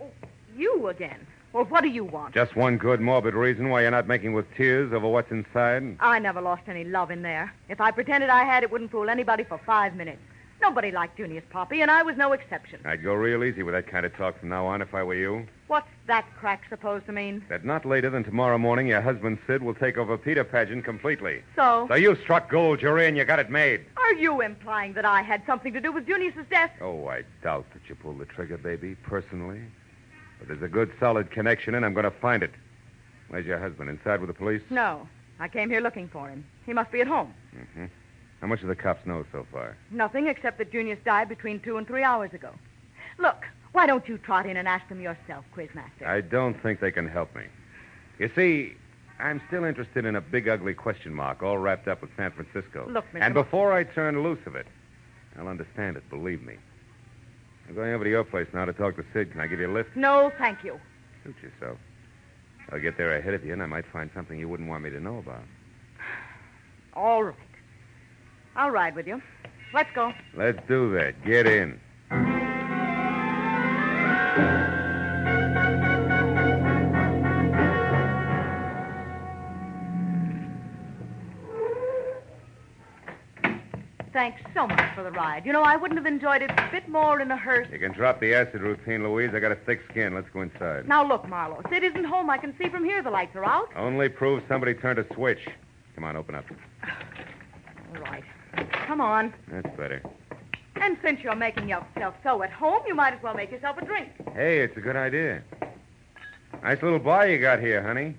[0.00, 0.10] Oh,
[0.56, 1.24] you again.
[1.52, 2.32] Well, what do you want?
[2.32, 5.96] Just one good, morbid reason why you're not making with tears over what's inside.
[5.98, 7.52] I never lost any love in there.
[7.68, 10.22] If I pretended I had, it wouldn't fool anybody for five minutes.
[10.62, 12.80] Nobody liked Junius Poppy, and I was no exception.
[12.84, 15.14] I'd go real easy with that kind of talk from now on if I were
[15.14, 15.46] you.
[15.68, 17.42] What's that crack supposed to mean?
[17.48, 21.42] That not later than tomorrow morning, your husband Sid will take over Peter Pageant completely.
[21.56, 21.86] So?
[21.88, 23.86] So you struck gold, you're in, you got it made.
[23.96, 26.72] Are you implying that I had something to do with Junius's death?
[26.80, 29.62] Oh, I doubt that you pulled the trigger, baby, personally.
[30.40, 32.50] But there's a good, solid connection, and I'm going to find it.
[33.28, 33.88] Where's your husband?
[33.88, 34.62] Inside with the police?
[34.70, 35.06] No.
[35.38, 36.44] I came here looking for him.
[36.66, 37.32] He must be at home.
[37.56, 37.86] Mm-hmm.
[38.40, 39.76] How much do the cops know so far?
[39.90, 42.50] Nothing except that Junius died between two and three hours ago.
[43.18, 46.06] Look, why don't you trot in and ask them yourself, Quizmaster?
[46.06, 47.44] I don't think they can help me.
[48.18, 48.74] You see,
[49.18, 52.88] I'm still interested in a big, ugly question mark all wrapped up with San Francisco.
[52.90, 53.22] Look, Mr.
[53.22, 54.66] And before I turn loose of it,
[55.38, 56.56] I'll understand it, believe me.
[57.70, 59.30] I'm going over to your place now to talk to Sid.
[59.30, 59.90] Can I give you a lift?
[59.94, 60.80] No, thank you.
[61.22, 61.78] Suit yourself.
[62.72, 64.90] I'll get there ahead of you, and I might find something you wouldn't want me
[64.90, 65.44] to know about.
[66.94, 67.36] All right.
[68.56, 69.22] I'll ride with you.
[69.72, 70.12] Let's go.
[70.34, 71.24] Let's do that.
[71.24, 71.78] Get in.
[84.20, 85.46] Thanks so much for the ride.
[85.46, 87.68] You know, I wouldn't have enjoyed it a bit more in a hearse.
[87.72, 89.30] You can drop the acid routine, Louise.
[89.32, 90.14] I got a thick skin.
[90.14, 90.86] Let's go inside.
[90.86, 91.62] Now, look, Marlowe.
[91.70, 92.28] Sid isn't home.
[92.28, 93.70] I can see from here the lights are out.
[93.74, 95.48] Only proves somebody turned a switch.
[95.94, 96.44] Come on, open up.
[97.94, 98.22] All right.
[98.86, 99.32] Come on.
[99.50, 100.02] That's better.
[100.76, 103.86] And since you're making yourself so at home, you might as well make yourself a
[103.86, 104.10] drink.
[104.34, 105.42] Hey, it's a good idea.
[106.62, 108.18] Nice little bar you got here, honey.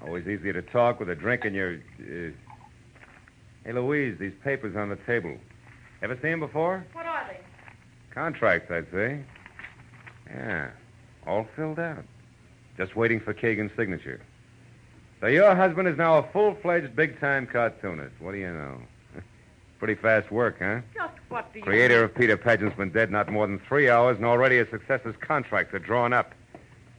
[0.00, 1.74] Always easier to talk with a drink in your.
[2.00, 2.45] Uh...
[3.66, 5.36] Hey, Louise, these papers on the table.
[6.00, 6.86] Ever seen them before?
[6.92, 7.40] What are they?
[8.14, 9.18] Contracts, I'd say.
[10.30, 10.70] Yeah,
[11.26, 12.04] all filled out.
[12.76, 14.20] Just waiting for Kagan's signature.
[15.20, 18.14] So your husband is now a full-fledged big-time cartoonist.
[18.20, 18.78] What do you know?
[19.80, 20.82] Pretty fast work, huh?
[20.94, 24.16] Just what do you Creator of Peter Pageant's been dead not more than three hours,
[24.16, 26.34] and already his successor's contracts are drawn up.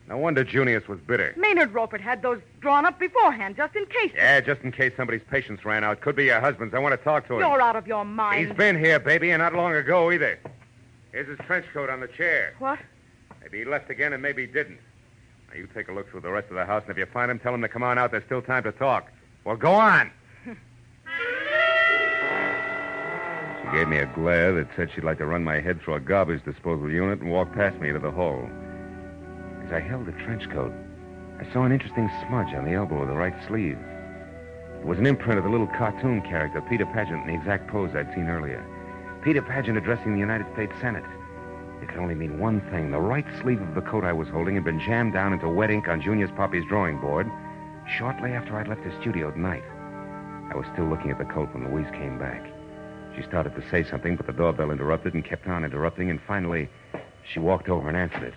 [0.07, 1.33] No wonder Junius was bitter.
[1.35, 4.11] Maynard Roper had those drawn up beforehand, just in case.
[4.15, 5.99] Yeah, just in case somebody's patience ran out.
[5.99, 6.73] Could be your husband's.
[6.73, 7.39] I want to talk to him.
[7.41, 8.47] You're out of your mind.
[8.47, 10.39] He's been here, baby, and not long ago either.
[11.11, 12.55] Here's his trench coat on the chair.
[12.59, 12.79] What?
[13.41, 14.79] Maybe he left again and maybe he didn't.
[15.49, 17.29] Now, you take a look through the rest of the house, and if you find
[17.31, 18.11] him, tell him to come on out.
[18.11, 19.11] There's still time to talk.
[19.43, 20.11] Well, go on.
[20.45, 20.51] she
[23.73, 26.43] gave me a glare that said she'd like to run my head through a garbage
[26.45, 28.49] disposal unit and walk past me into the hall.
[29.67, 30.71] As I held the trench coat,
[31.41, 33.77] I saw an interesting smudge on the elbow of the right sleeve.
[34.79, 37.93] It was an imprint of the little cartoon character, Peter Pageant, in the exact pose
[37.93, 38.65] I'd seen earlier.
[39.21, 41.03] Peter Pageant addressing the United States Senate.
[41.81, 42.91] It could only mean one thing.
[42.91, 45.69] The right sleeve of the coat I was holding had been jammed down into wet
[45.69, 47.29] ink on Junius Poppy's drawing board
[47.97, 49.65] shortly after I'd left the studio at night.
[50.49, 52.41] I was still looking at the coat when Louise came back.
[53.17, 56.69] She started to say something, but the doorbell interrupted and kept on interrupting, and finally,
[57.29, 58.33] she walked over and answered it.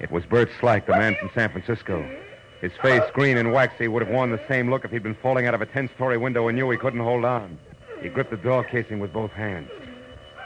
[0.00, 2.08] It was Bert Slack, the man from San Francisco.
[2.60, 5.46] His face, green and waxy, would have worn the same look if he'd been falling
[5.46, 7.58] out of a 10 story window and knew he couldn't hold on.
[8.00, 9.70] He gripped the door casing with both hands,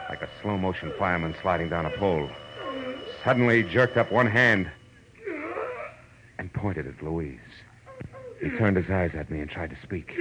[0.08, 2.28] like a slow motion fireman sliding down a pole.
[3.24, 4.70] Suddenly, he jerked up one hand
[6.38, 7.38] and pointed at Louise.
[8.40, 10.16] He turned his eyes at me and tried to speak.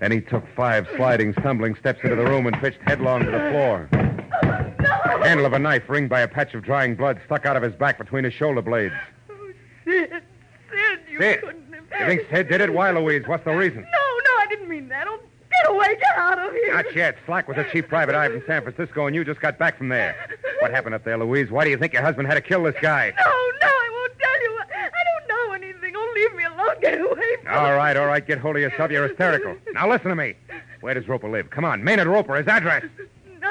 [0.00, 3.50] Then he took five sliding, stumbling steps into the room and pitched headlong to the
[3.50, 4.07] floor.
[4.30, 7.62] The handle of a knife, ringed by a patch of drying blood, stuck out of
[7.62, 8.94] his back between his shoulder blades.
[9.30, 9.50] Oh,
[9.84, 12.00] Sid, Sid, you Sid, couldn't have...
[12.00, 12.72] You think Sid did it?
[12.72, 13.26] Why, Louise?
[13.26, 13.82] What's the reason?
[13.82, 15.06] No, no, I didn't mean that.
[15.08, 15.18] Oh,
[15.50, 16.74] get away, get out of here.
[16.74, 17.16] Not yet.
[17.26, 19.88] Slack was a chief private eye from San Francisco, and you just got back from
[19.88, 20.14] there.
[20.60, 21.50] What happened up there, Louise?
[21.50, 23.12] Why do you think your husband had to kill this guy?
[23.18, 24.58] No, no, I won't tell you.
[24.74, 25.94] I don't know anything.
[25.96, 26.76] Oh, leave me alone.
[26.80, 28.24] Get away from All right, all right.
[28.24, 28.90] Get hold of yourself.
[28.90, 29.56] You're hysterical.
[29.72, 30.34] Now listen to me.
[30.80, 31.50] Where does Roper live?
[31.50, 32.36] Come on, Maynard Roper.
[32.36, 32.84] His address.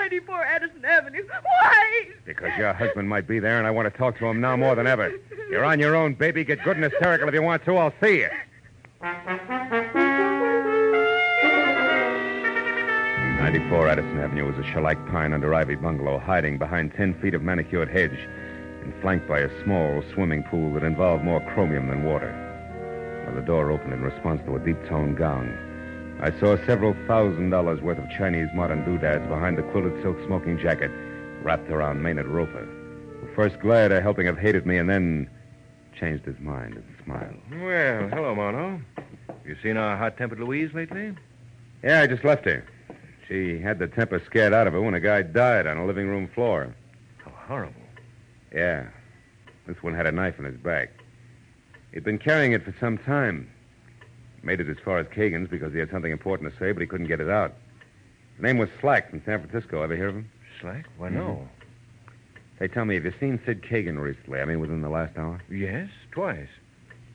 [0.10, 1.24] 94 Addison Avenue.
[1.28, 2.08] Why?
[2.24, 4.74] Because your husband might be there, and I want to talk to him now more
[4.74, 5.12] than ever.
[5.52, 6.46] You're on your own, baby.
[6.46, 7.76] Get good and hysterical if you want to.
[7.76, 8.30] I'll see you.
[13.38, 17.42] 94 Addison Avenue was a shellac pine under ivy bungalow hiding behind 10 feet of
[17.42, 18.18] manicured hedge
[18.84, 22.32] and flanked by a small swimming pool that involved more chromium than water.
[23.26, 25.52] When the door opened in response to a deep toned gong,
[26.20, 30.58] I saw several thousand dollars worth of Chinese modern doodads behind the quilted silk smoking
[30.58, 30.90] jacket
[31.44, 35.30] wrapped around Maynard Roper, who first glared a helping of hate at me and then
[35.98, 37.36] changed his mind and smiled.
[37.52, 38.82] Well, hello, Mono.
[39.46, 41.14] You seen our hot-tempered Louise lately?
[41.84, 42.66] Yeah, I just left her.
[43.28, 46.08] She had the temper scared out of her when a guy died on a living
[46.08, 46.76] room floor.
[47.24, 47.82] How horrible.
[48.54, 48.88] Yeah.
[49.68, 50.90] This one had a knife in his back.
[51.94, 53.52] He'd been carrying it for some time.
[54.48, 56.88] Made it as far as Kagan's because he had something important to say, but he
[56.88, 57.54] couldn't get it out.
[58.38, 59.82] His name was Slack from San Francisco.
[59.82, 60.32] Ever hear of him?
[60.62, 60.86] Slack?
[60.98, 61.50] Why, no.
[62.58, 64.40] Hey, tell me, have you seen Sid Kagan recently?
[64.40, 65.42] I mean, within the last hour?
[65.52, 66.48] Yes, twice.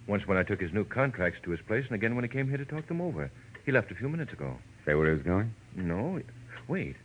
[0.06, 2.50] Once when I took his new contracts to his place, and again when he came
[2.50, 3.30] here to talk them over.
[3.64, 4.58] He left a few minutes ago.
[4.84, 5.54] Say where he was going?
[5.74, 6.20] No.
[6.68, 6.96] Wait.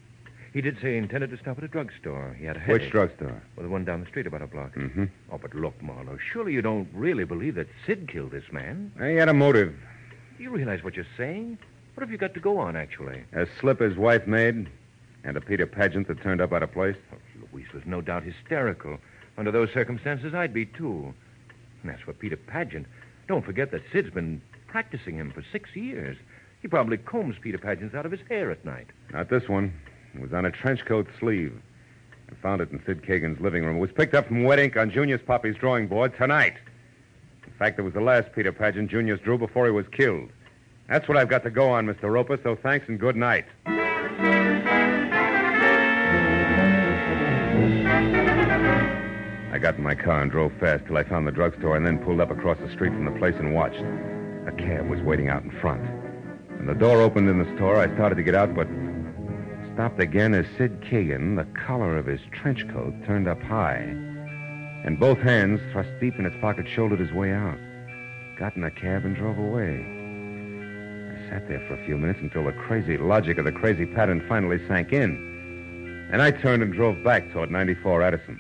[0.52, 2.36] He did say he intended to stop at a drugstore.
[2.38, 2.82] He had a headache.
[2.82, 3.42] Which drugstore?
[3.56, 4.76] Well, the one down the street about a block.
[4.76, 5.06] Mm-hmm.
[5.32, 8.92] Oh, but look, Marlowe, surely you don't really believe that Sid killed this man?
[9.00, 9.74] He had a motive.
[10.38, 11.58] Do you realize what you're saying?
[11.96, 13.24] What have you got to go on, actually?
[13.34, 14.70] A slip his wife made,
[15.24, 16.96] and a Peter Pageant that turned up out of place.
[17.12, 17.18] Oh,
[17.52, 19.00] Louise was no doubt hysterical.
[19.38, 21.12] Under those circumstances, I'd be, too.
[21.82, 22.86] And as for Peter Pageant,
[23.28, 26.18] don't forget that Sid's been practicing him for six years.
[26.62, 28.88] He probably combs Peter Pageant's out of his hair at night.
[29.12, 29.74] Not this one.
[30.14, 31.60] It was on a trench coat sleeve.
[32.32, 33.78] I found it in Sid Kagan's living room.
[33.78, 36.58] It was picked up from wet ink on Junius Poppy's drawing board tonight.
[37.58, 40.30] In fact, it was the last Peter Pageant Junius drew before he was killed.
[40.88, 42.04] That's what I've got to go on, Mr.
[42.04, 43.46] Roper, so thanks and good night.
[49.52, 51.98] I got in my car and drove fast till I found the drugstore and then
[51.98, 53.82] pulled up across the street from the place and watched.
[54.46, 55.82] A cab was waiting out in front.
[56.58, 58.68] When the door opened in the store, I started to get out, but
[59.74, 63.96] stopped again as Sid Kagan, the collar of his trench coat turned up high,
[64.84, 67.58] and both hands thrust deep in his pocket, shouldered his way out.
[68.38, 69.84] Got in a cab and drove away.
[71.12, 74.24] I sat there for a few minutes until the crazy logic of the crazy pattern
[74.28, 76.10] finally sank in.
[76.12, 78.40] And I turned and drove back toward 94 Addison.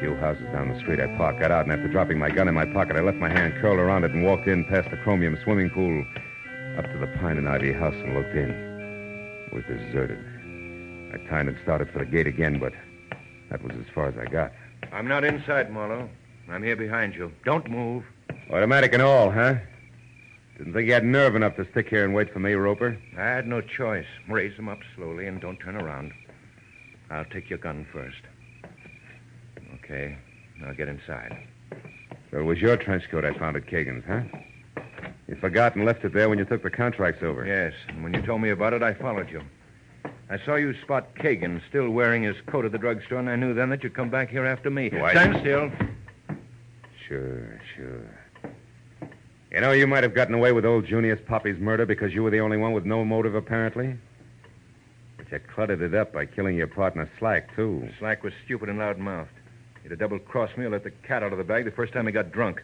[0.00, 2.54] few houses down the street, I parked, got out, and after dropping my gun in
[2.54, 5.38] my pocket, I left my hand curled around it and walked in past the chromium
[5.44, 6.04] swimming pool
[6.78, 8.50] up to the pine and ivy house and looked in.
[8.50, 10.18] It was deserted.
[11.14, 12.72] I turned and started for the gate again, but
[13.50, 14.50] that was as far as I got.
[14.94, 16.08] I'm not inside, Marlowe.
[16.48, 17.32] I'm here behind you.
[17.44, 18.04] Don't move.
[18.48, 19.54] Automatic and all, huh?
[20.56, 22.96] Didn't think you had nerve enough to stick here and wait for me, Roper.
[23.18, 24.06] I had no choice.
[24.28, 26.12] Raise them up slowly and don't turn around.
[27.10, 28.20] I'll take your gun first.
[29.74, 30.16] Okay.
[30.60, 31.44] Now get inside.
[32.30, 34.22] So it was your trench coat I found at Kagan's, huh?
[35.26, 37.44] You forgot and left it there when you took the contracts over.
[37.44, 39.42] Yes, and when you told me about it, I followed you.
[40.30, 43.54] I saw you spot Kagan still wearing his coat at the drugstore, and I knew
[43.54, 44.90] then that you'd come back here after me.
[44.90, 45.70] Why- Stand still.
[47.06, 48.50] Sure, sure.
[49.52, 52.30] You know, you might have gotten away with old Junius Poppy's murder because you were
[52.30, 53.96] the only one with no motive, apparently.
[55.16, 57.88] But you cluttered it up by killing your partner, Slack, too.
[57.98, 59.30] Slack was stupid and loud-mouthed.
[59.82, 62.06] He'd have double-crossed me or let the cat out of the bag the first time
[62.06, 62.62] he got drunk.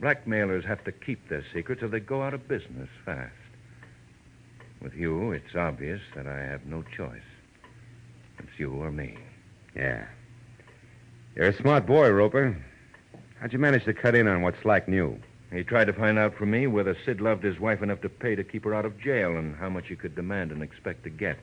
[0.00, 3.32] Blackmailers have to keep their secrets or they go out of business fast.
[4.82, 7.22] With you, it's obvious that I have no choice.
[8.40, 9.16] It's you or me.
[9.76, 10.06] Yeah.
[11.36, 12.56] You're a smart boy, Roper.
[13.40, 15.18] How'd you manage to cut in on what Slack knew?
[15.52, 18.34] He tried to find out from me whether Sid loved his wife enough to pay
[18.34, 21.10] to keep her out of jail and how much he could demand and expect to
[21.10, 21.38] get.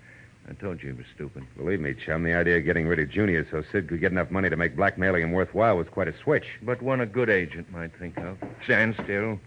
[0.49, 1.45] I told you he was stupid.
[1.55, 4.31] Believe me, chum, the idea of getting rid of Junior so Sid could get enough
[4.31, 6.45] money to make blackmailing him worthwhile was quite a switch.
[6.61, 8.37] But one a good agent might think of.
[8.65, 9.39] Stand still.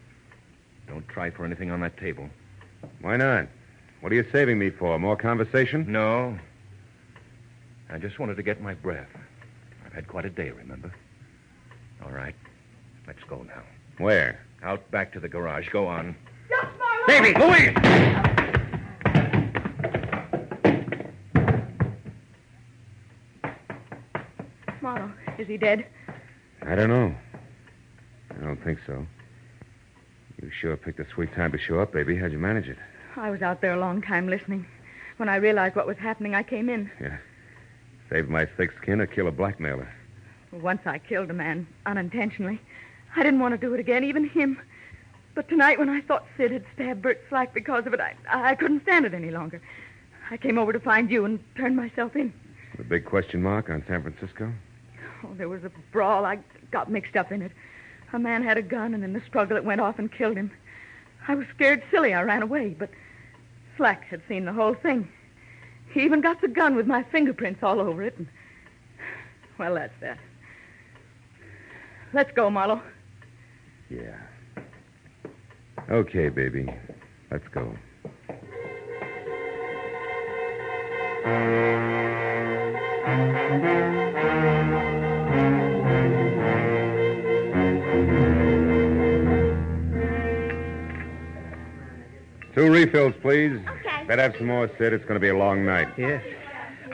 [0.86, 2.30] Don't try for anything on that table.
[3.01, 3.49] Why not?
[4.03, 4.98] What are you saving me for?
[4.98, 5.84] More conversation?
[5.86, 6.36] No.
[7.88, 9.07] I just wanted to get my breath.
[9.86, 10.92] I've had quite a day, remember?
[12.05, 12.34] All right.
[13.07, 13.62] Let's go now.
[13.98, 14.40] Where?
[14.64, 15.68] Out back to the garage.
[15.68, 16.16] Go on.
[17.07, 17.32] Davy!
[17.38, 17.76] Louise!
[24.80, 25.86] Marlowe, is he dead?
[26.62, 27.14] I don't know.
[28.36, 29.07] I don't think so.
[30.42, 32.16] You sure picked a sweet time to show up, baby.
[32.16, 32.78] How'd you manage it?
[33.16, 34.66] I was out there a long time listening.
[35.18, 36.90] When I realized what was happening, I came in.
[37.00, 37.18] Yeah.
[38.10, 39.88] Saved my thick skin or kill a blackmailer.
[40.50, 42.60] Once I killed a man unintentionally.
[43.14, 44.58] I didn't want to do it again, even him.
[45.34, 48.54] But tonight, when I thought Sid had stabbed Bert Slack because of it, I, I
[48.54, 49.60] couldn't stand it any longer.
[50.30, 52.32] I came over to find you and turned myself in.
[52.76, 54.52] The big question mark on San Francisco?
[55.24, 56.24] Oh, there was a brawl.
[56.24, 56.38] I
[56.70, 57.52] got mixed up in it.
[58.12, 60.50] A man had a gun, and in the struggle, it went off and killed him.
[61.28, 62.12] I was scared silly.
[62.12, 62.90] I ran away, but
[63.76, 65.08] Slack had seen the whole thing.
[65.92, 68.16] He even got the gun with my fingerprints all over it.
[68.16, 68.26] And...
[69.58, 70.18] Well, that's that.
[72.12, 72.82] Let's go, Marlowe.
[73.90, 74.16] Yeah.
[75.90, 76.66] Okay, baby.
[77.30, 77.76] Let's go.
[92.55, 93.59] Two refills, please.
[93.66, 94.05] Okay.
[94.07, 94.92] Better have some more, Sid.
[94.92, 95.88] It's going to be a long night.
[95.96, 96.22] Yes.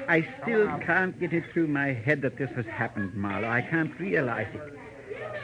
[0.09, 3.49] I still can't get it through my head that this has happened, Marlowe.
[3.49, 4.75] I can't realize it.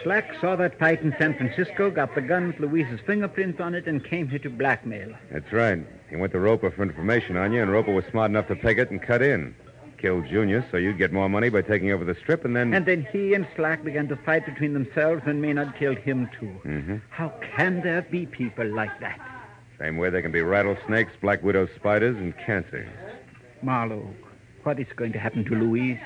[0.02, 3.86] Slack saw that fight in San Francisco, got the gun with Louise's fingerprints on it,
[3.86, 5.14] and came here to blackmail.
[5.30, 5.84] That's right.
[6.10, 8.78] He went to Roper for information on you, and Roper was smart enough to peg
[8.78, 9.54] it and cut in.
[9.98, 12.74] Killed Junior, so you'd get more money by taking over the strip, and then.
[12.74, 16.60] And then he and Slack began to fight between themselves, and Maynard killed him, too.
[16.64, 16.96] Mm-hmm.
[17.10, 19.18] How can there be people like that?
[19.78, 22.88] Same way there can be rattlesnakes, black widow spiders, and cancer.
[23.62, 24.08] Marlowe,
[24.62, 25.98] what is going to happen to Louise?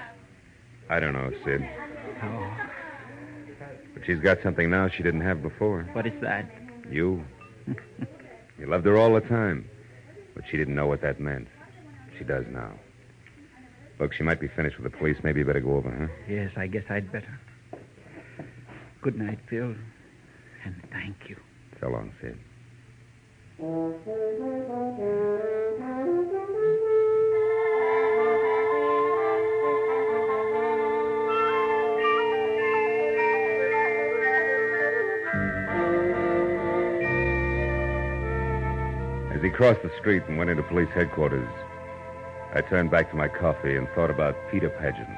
[0.88, 1.68] I don't know, Sid.
[2.22, 2.56] Oh,
[3.94, 5.82] But she's got something now she didn't have before.
[5.92, 6.50] what is that?
[6.90, 7.22] You.
[8.58, 9.68] you loved her all the time.
[10.34, 11.48] But she didn't know what that meant.
[12.16, 12.72] She does now.
[14.00, 15.16] Look, she might be finished with the police.
[15.22, 16.06] Maybe you better go over, huh?
[16.28, 17.38] Yes, I guess I'd better.
[19.02, 19.74] Good night, Phil.
[20.64, 21.36] And thank you.
[21.80, 22.38] So long, Sid.
[23.60, 23.66] As
[39.42, 41.48] he crossed the street and went into police headquarters,
[42.54, 45.08] I turned back to my coffee and thought about Peter Pageant.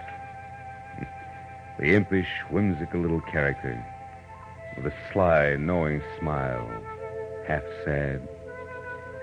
[1.79, 3.85] the impish, whimsical little character
[4.77, 6.90] with a sly, knowing smile,
[7.51, 8.23] half sad,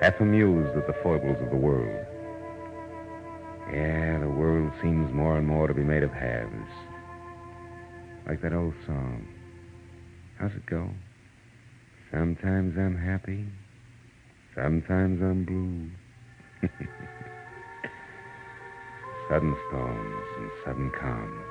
[0.01, 2.05] half amused at the foibles of the world.
[3.71, 6.69] Yeah, the world seems more and more to be made of halves.
[8.27, 9.25] Like that old song.
[10.37, 10.89] How's it go?
[12.11, 13.45] Sometimes I'm happy,
[14.53, 15.89] sometimes I'm blue.
[19.29, 21.45] sudden storms and sudden calms.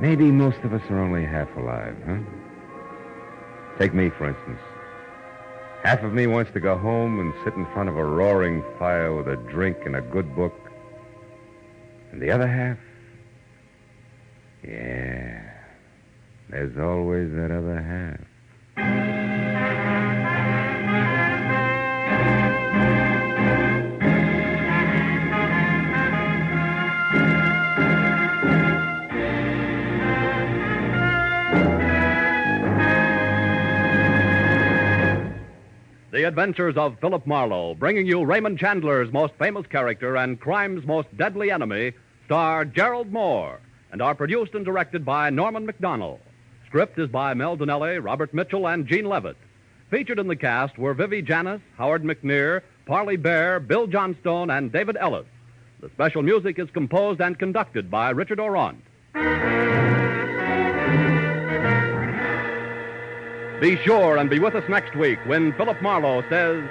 [0.00, 2.18] Maybe most of us are only half alive, huh?
[3.78, 4.60] Take me, for instance.
[5.82, 9.14] Half of me wants to go home and sit in front of a roaring fire
[9.14, 10.54] with a drink and a good book.
[12.12, 12.78] And the other half?
[14.62, 15.42] Yeah.
[16.48, 17.82] There's always that other
[18.76, 19.03] half.
[36.24, 41.14] The Adventures of Philip Marlowe, bringing you Raymond Chandler's most famous character and crime's most
[41.18, 41.92] deadly enemy,
[42.24, 43.58] star Gerald Mohr,
[43.92, 46.20] and are produced and directed by Norman Macdonnell.
[46.66, 49.36] Script is by Mel Dinelli, Robert Mitchell, and Gene Levitt.
[49.90, 54.96] Featured in the cast were Vivi Janiss, Howard McNear, Parley Baer, Bill Johnstone, and David
[54.98, 55.26] Ellis.
[55.82, 58.80] The special music is composed and conducted by Richard Aurandt.
[63.60, 66.64] Be sure and be with us next week when Philip Marlowe says.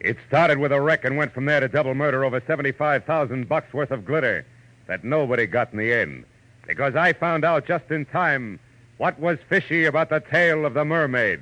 [0.00, 3.72] It started with a wreck and went from there to double murder over 75,000 bucks
[3.72, 4.44] worth of glitter
[4.86, 6.24] that nobody got in the end.
[6.66, 8.58] Because I found out just in time
[8.98, 11.40] what was fishy about the tale of the mermaid.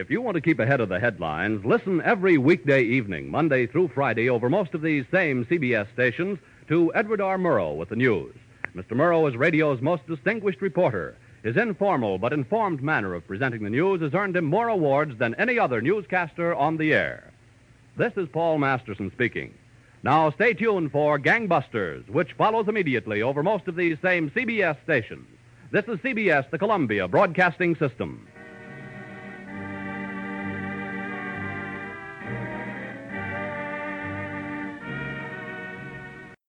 [0.00, 3.88] If you want to keep ahead of the headlines, listen every weekday evening, Monday through
[3.88, 6.38] Friday, over most of these same CBS stations,
[6.68, 7.36] to Edward R.
[7.36, 8.34] Murrow with the news.
[8.74, 8.92] Mr.
[8.92, 11.18] Murrow is radio's most distinguished reporter.
[11.42, 15.34] His informal but informed manner of presenting the news has earned him more awards than
[15.34, 17.30] any other newscaster on the air.
[17.98, 19.52] This is Paul Masterson speaking.
[20.02, 25.26] Now stay tuned for Gangbusters, which follows immediately over most of these same CBS stations.
[25.72, 28.26] This is CBS, the Columbia Broadcasting System.